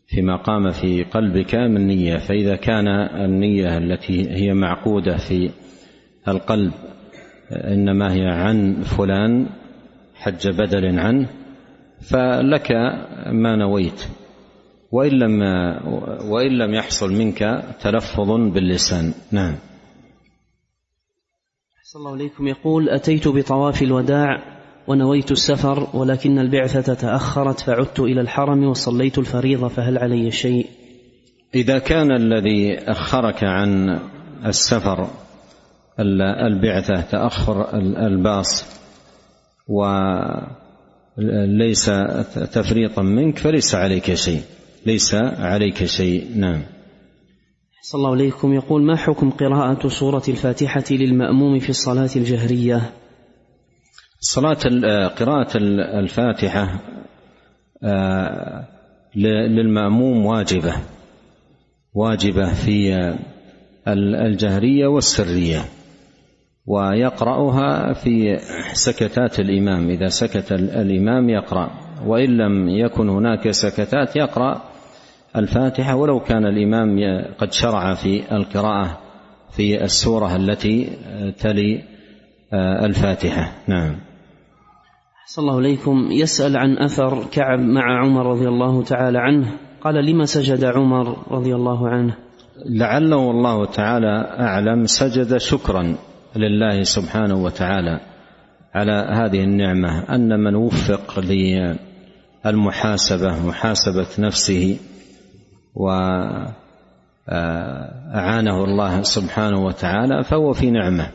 فيما 0.07 0.35
قام 0.35 0.71
في 0.71 1.03
قلبك 1.03 1.55
من 1.55 1.87
نية. 1.87 2.17
فإذا 2.17 2.55
كان 2.55 2.87
النية 3.25 3.77
التي 3.77 4.29
هي 4.29 4.53
معقودة 4.53 5.17
في 5.17 5.49
القلب 6.27 6.71
إنما 7.51 8.13
هي 8.13 8.27
عن 8.27 8.81
فلان 8.81 9.47
حج 10.15 10.47
بدل 10.47 10.99
عنه. 10.99 11.44
فلك 12.09 12.71
ما 13.31 13.55
نويت. 13.55 14.07
وإن 14.91 15.11
لم 15.11 15.41
وإن 16.31 16.57
لم 16.57 16.73
يحصل 16.73 17.13
منك 17.13 17.63
تلفظ 17.81 18.29
باللسان. 18.29 19.13
نعم. 19.31 19.55
أحسن 21.77 21.99
الله 21.99 22.13
إليكم. 22.15 22.47
يقول 22.47 22.89
أتيت 22.89 23.27
بطواف 23.27 23.81
الوداع 23.81 24.55
ونويت 24.87 25.31
السفر 25.31 25.87
ولكن 25.93 26.39
البعثة 26.39 26.93
تأخرت 26.93 27.59
فعدت 27.59 27.99
إلى 27.99 28.21
الحرم 28.21 28.63
وصليت 28.63 29.17
الفريضة 29.17 29.67
فهل 29.67 29.97
علي 29.97 30.31
شيء؟ 30.31 30.67
إذا 31.55 31.79
كان 31.79 32.11
الذي 32.11 32.77
أخرك 32.77 33.43
عن 33.43 33.99
السفر 34.45 35.07
البعثة 35.99 37.01
تأخر 37.01 37.77
الباص 38.07 38.65
وليس 41.17 41.85
تفريطا 42.51 43.01
منك 43.01 43.37
فليس 43.37 43.75
عليك 43.75 44.13
شيء. 44.13 44.41
ليس 44.85 45.15
عليك 45.39 45.85
شيء. 45.85 46.27
نعم. 46.35 46.61
صلى 47.81 47.99
الله 47.99 48.11
عليكم 48.11 48.53
يقول 48.53 48.83
ما 48.83 48.95
حكم 48.95 49.29
قراءة 49.29 49.87
سورة 49.87 50.23
الفاتحة 50.29 50.83
للمأموم 50.91 51.59
في 51.59 51.69
الصلاة 51.69 52.09
الجهرية؟ 52.15 52.91
صلاة 54.19 54.59
قراءة 55.07 55.57
الفاتحة 55.99 56.79
آه، 57.83 58.67
للمأموم 59.15 60.25
واجبة. 60.25 60.75
واجبة 61.93 62.53
في 62.53 63.15
الجهرية 63.87 64.87
والسرية. 64.87 65.65
ويقرأها 66.67 67.93
في 67.93 68.37
سكتات 68.73 69.39
الإمام. 69.39 69.89
إذا 69.89 70.07
سكت 70.07 70.51
الإمام 70.51 71.29
يقرأ. 71.29 71.71
وإن 72.05 72.37
لم 72.37 72.69
يكن 72.69 73.09
هناك 73.09 73.51
سكتات 73.51 74.15
يقرأ 74.15 74.61
الفاتحة 75.35 75.95
ولو 75.95 76.19
كان 76.19 76.45
الإمام 76.45 76.99
قد 77.37 77.51
شرع 77.51 77.93
في 77.93 78.35
القراءة 78.35 78.97
في 79.51 79.83
السورة 79.83 80.35
التي 80.35 80.89
تلي 81.39 81.83
آه، 82.53 82.85
الفاتحة. 82.85 83.51
نعم. 83.67 83.95
صلى 85.27 85.43
الله 85.43 85.57
عليكم 85.57 86.07
يسأل 86.11 86.57
عن 86.57 86.77
أثر 86.77 87.23
كعب 87.31 87.59
مع 87.59 88.05
عمر 88.05 88.25
رضي 88.25 88.47
الله 88.47 88.83
تعالى 88.83 89.17
عنه. 89.19 89.47
قال 89.81 90.05
لما 90.05 90.25
سجد 90.25 90.63
عمر 90.63 91.17
رضي 91.31 91.55
الله 91.55 91.89
عنه؟ 91.89 92.15
لعله 92.69 93.17
والله 93.17 93.65
تعالى 93.65 94.35
أعلم 94.39 94.85
سجد 94.85 95.37
شكرا. 95.37 95.95
لله 96.37 96.83
سبحانه 96.83 97.43
وتعالى 97.43 97.99
على 98.73 98.91
هذه 98.91 99.43
النعمة 99.43 100.15
أن 100.15 100.39
من 100.39 100.55
وفق 100.55 101.19
للمحاسبة 102.45 103.47
محاسبة 103.47 104.07
نفسه 104.19 104.77
وأعانه 105.75 106.53
الله 108.63 109.01
سبحانه 109.01 109.65
وتعالى 109.65 110.23
فهو 110.23 110.53
في 110.53 110.71
نعمة. 110.71 111.11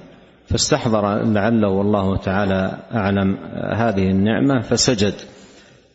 فاستحضر 0.46 1.24
لعله 1.24 1.68
والله 1.68 2.16
تعالى 2.16 2.78
أعلم 2.94 3.36
هذه 3.74 4.10
النعمة 4.10 4.60
فسجد 4.60 5.14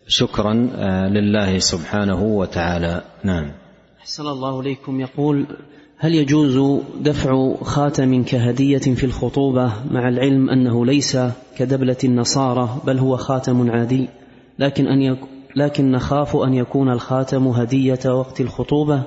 شكرا 0.08 0.54
لله 1.10 1.60
سبحانه 1.60 2.24
وتعالى. 2.24 3.02
نعم. 3.24 3.52
أحسن 4.00 4.28
الله 4.28 4.60
إليكم. 4.62 5.00
يقول 5.00 5.48
هل 5.98 6.16
يجوز 6.16 6.82
دفع 7.02 7.56
خاتم 7.62 8.24
كهدية 8.24 8.78
في 8.78 9.04
الخطوبة 9.04 9.74
مع 9.92 10.10
العلم 10.10 10.50
أنه 10.50 10.86
ليس 10.86 11.18
كدبلة 11.58 11.98
النصارى 12.04 12.82
بل 12.86 12.98
هو 12.98 13.18
خاتم 13.18 13.72
عادي؟ 13.72 14.10
لكن 14.60 14.88
أن 14.88 15.02
يك 15.02 15.20
لكن 15.56 15.92
نخاف 15.92 16.36
أن 16.36 16.54
يكون 16.54 16.92
الخاتم 16.92 17.48
هدية 17.48 18.00
وقت 18.06 18.42
الخطوبة 18.42 19.04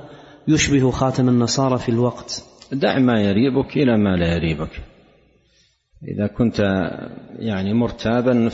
يشبه 0.47 0.91
خاتم 0.91 1.29
النصارى 1.29 1.77
في 1.77 1.89
الوقت. 1.89 2.43
دع 2.71 2.99
ما 2.99 3.21
يريبك 3.21 3.77
إلى 3.77 3.97
ما 3.97 4.15
لا 4.15 4.35
يريبك. 4.35 4.81
إذا 6.07 6.27
كنت 6.27 6.59
يعني 7.39 7.73
مرتابا 7.73 8.49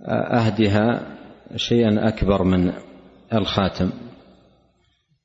فأهدها 0.00 1.16
شيئا 1.56 2.08
أكبر 2.08 2.42
من 2.42 2.72
الخاتم. 3.32 3.90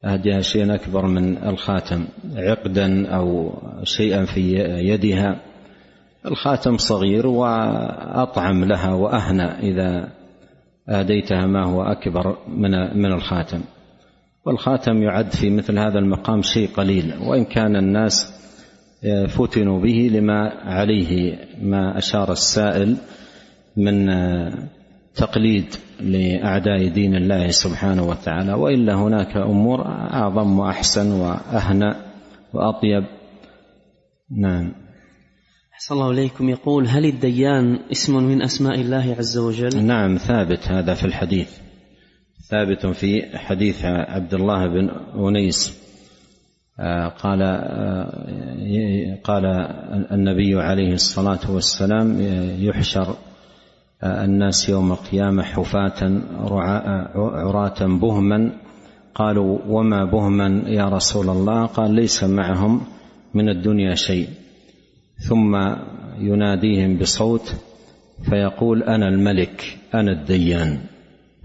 أهدها 0.06 0.42
شيئا 0.42 0.76
أكبر 0.76 1.08
من 1.08 1.38
الخاتم. 1.38 2.06
عقدا 2.36 3.08
أو 3.08 3.54
شيئا 3.84 4.26
في 4.26 4.54
يدها. 4.64 5.42
الخاتم 6.26 6.78
صغير 6.78 7.28
وأطعم 7.28 8.64
لها 8.66 8.94
وأهنى 8.94 9.44
إذا 9.44 10.10
آديتها 10.90 11.46
ما 11.46 11.66
هو 11.66 11.82
أكبر 11.84 12.38
من 12.48 12.98
من 12.98 13.12
الخاتم. 13.12 13.62
والخاتم 14.46 15.04
يعد 15.04 15.32
في 15.32 15.50
مثل 15.50 15.80
هذا 15.80 16.00
المقام 16.00 16.42
شيء 16.42 16.70
قليل 16.70 17.14
وإن 17.28 17.46
كان 17.46 17.76
الناس 17.76 18.36
فتنوا 19.28 19.80
به 19.80 20.10
لما 20.14 20.50
عليه 20.64 21.38
ما 21.62 21.98
أشار 21.98 22.32
السائل 22.32 22.98
من 23.78 24.10
تقليد 25.16 25.66
لأعداء 26.00 26.88
دين 26.88 27.16
الله 27.16 27.48
سبحانه 27.48 28.04
وتعالى 28.04 28.54
وإلا 28.54 28.96
هناك 28.96 29.38
أمور 29.38 29.86
أعظم 29.88 30.60
وأحسن 30.60 31.12
واهنى 31.12 31.96
وأطيب. 32.54 33.04
نعم. 34.38 34.74
أحسن 35.74 35.96
الله 35.96 36.12
إليكم. 36.12 36.50
يقول 36.50 36.88
هل 36.88 37.06
الديان 37.06 37.80
اسم 37.92 38.24
من 38.24 38.42
أسماء 38.42 38.82
الله 38.82 39.16
عز 39.20 39.38
وجل؟ 39.38 39.84
نعم 39.84 40.18
ثابت 40.18 40.68
هذا 40.68 40.94
في 40.94 41.06
الحديث. 41.06 41.50
ثابت 42.50 42.86
في 42.86 43.38
حديث 43.38 43.86
عبد 43.86 44.34
الله 44.34 44.68
بن 44.68 44.90
أنيس. 45.28 45.86
آه، 46.80 47.08
قال 47.08 47.42
آه، 47.42 49.18
قال 49.24 49.46
النبي 50.12 50.62
عليه 50.62 50.94
الصلاة 50.94 51.52
والسلام 51.52 52.22
يحشر 52.60 53.16
الناس 54.04 54.70
يوم 54.70 54.92
القيامة 54.92 55.44
حفاة 55.44 56.22
عراة 57.16 57.80
بهما. 57.82 58.52
قالوا 59.16 59.60
وما 59.68 60.06
بهما 60.06 60.64
يا 60.68 60.90
رسول 60.90 61.30
الله؟ 61.30 61.66
قال 61.66 61.92
ليس 61.92 62.24
معهم 62.24 62.82
من 63.34 63.50
الدنيا 63.50 63.96
شيء. 63.96 64.28
ثم 65.18 65.56
يناديهم 66.20 66.98
بصوت 66.98 67.56
فيقول 68.30 68.84
أنا 68.84 69.08
الملك 69.08 69.78
أنا 69.94 70.12
الديان. 70.12 70.80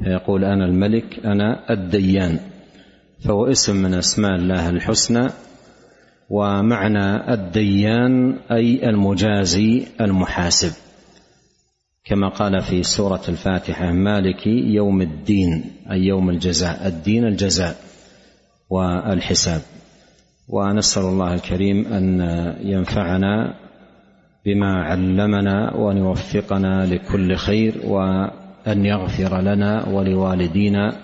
فيقول 0.04 0.44
أنا 0.44 0.64
الملك 0.64 1.20
أنا 1.24 1.72
الديان. 1.72 2.38
فهو 3.24 3.46
اسم 3.46 3.76
من 3.76 3.94
أسماء 3.94 4.34
الله 4.34 4.68
الحسنى 4.68 5.28
ومعنى 6.30 7.34
الديان 7.34 8.36
أي 8.50 8.88
المجازي 8.88 9.86
المحاسب. 10.00 10.89
كما 12.04 12.28
قال 12.28 12.62
في 12.62 12.82
سورة 12.82 13.20
الفاتحة 13.28 13.92
مالك 13.92 14.46
يوم 14.46 15.02
الدين 15.02 15.64
أي 15.90 15.98
يوم 15.98 16.30
الجزاء 16.30 16.86
الدين 16.86 17.24
الجزاء 17.24 17.76
والحساب. 18.70 19.60
ونسأل 20.48 21.02
الله 21.02 21.34
الكريم 21.34 21.86
أن 21.86 22.20
ينفعنا 22.62 23.54
بما 24.46 24.82
علمنا 24.82 25.74
وأن 25.76 25.96
يوفقنا 25.96 26.86
لكل 26.86 27.36
خير 27.36 27.74
وأن 27.84 28.84
يغفر 28.86 29.40
لنا 29.40 29.88
ولوالدينا 29.88 30.96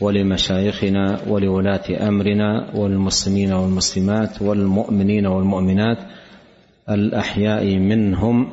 ولمشايخنا 0.00 1.18
ولولاة 1.28 2.08
أمرنا 2.08 2.70
والمسلمين 2.74 3.52
والمسلمات 3.52 4.42
والمؤمنين 4.42 5.26
والمؤمنات 5.26 5.98
الأحياء 6.90 7.76
منهم 7.76 8.52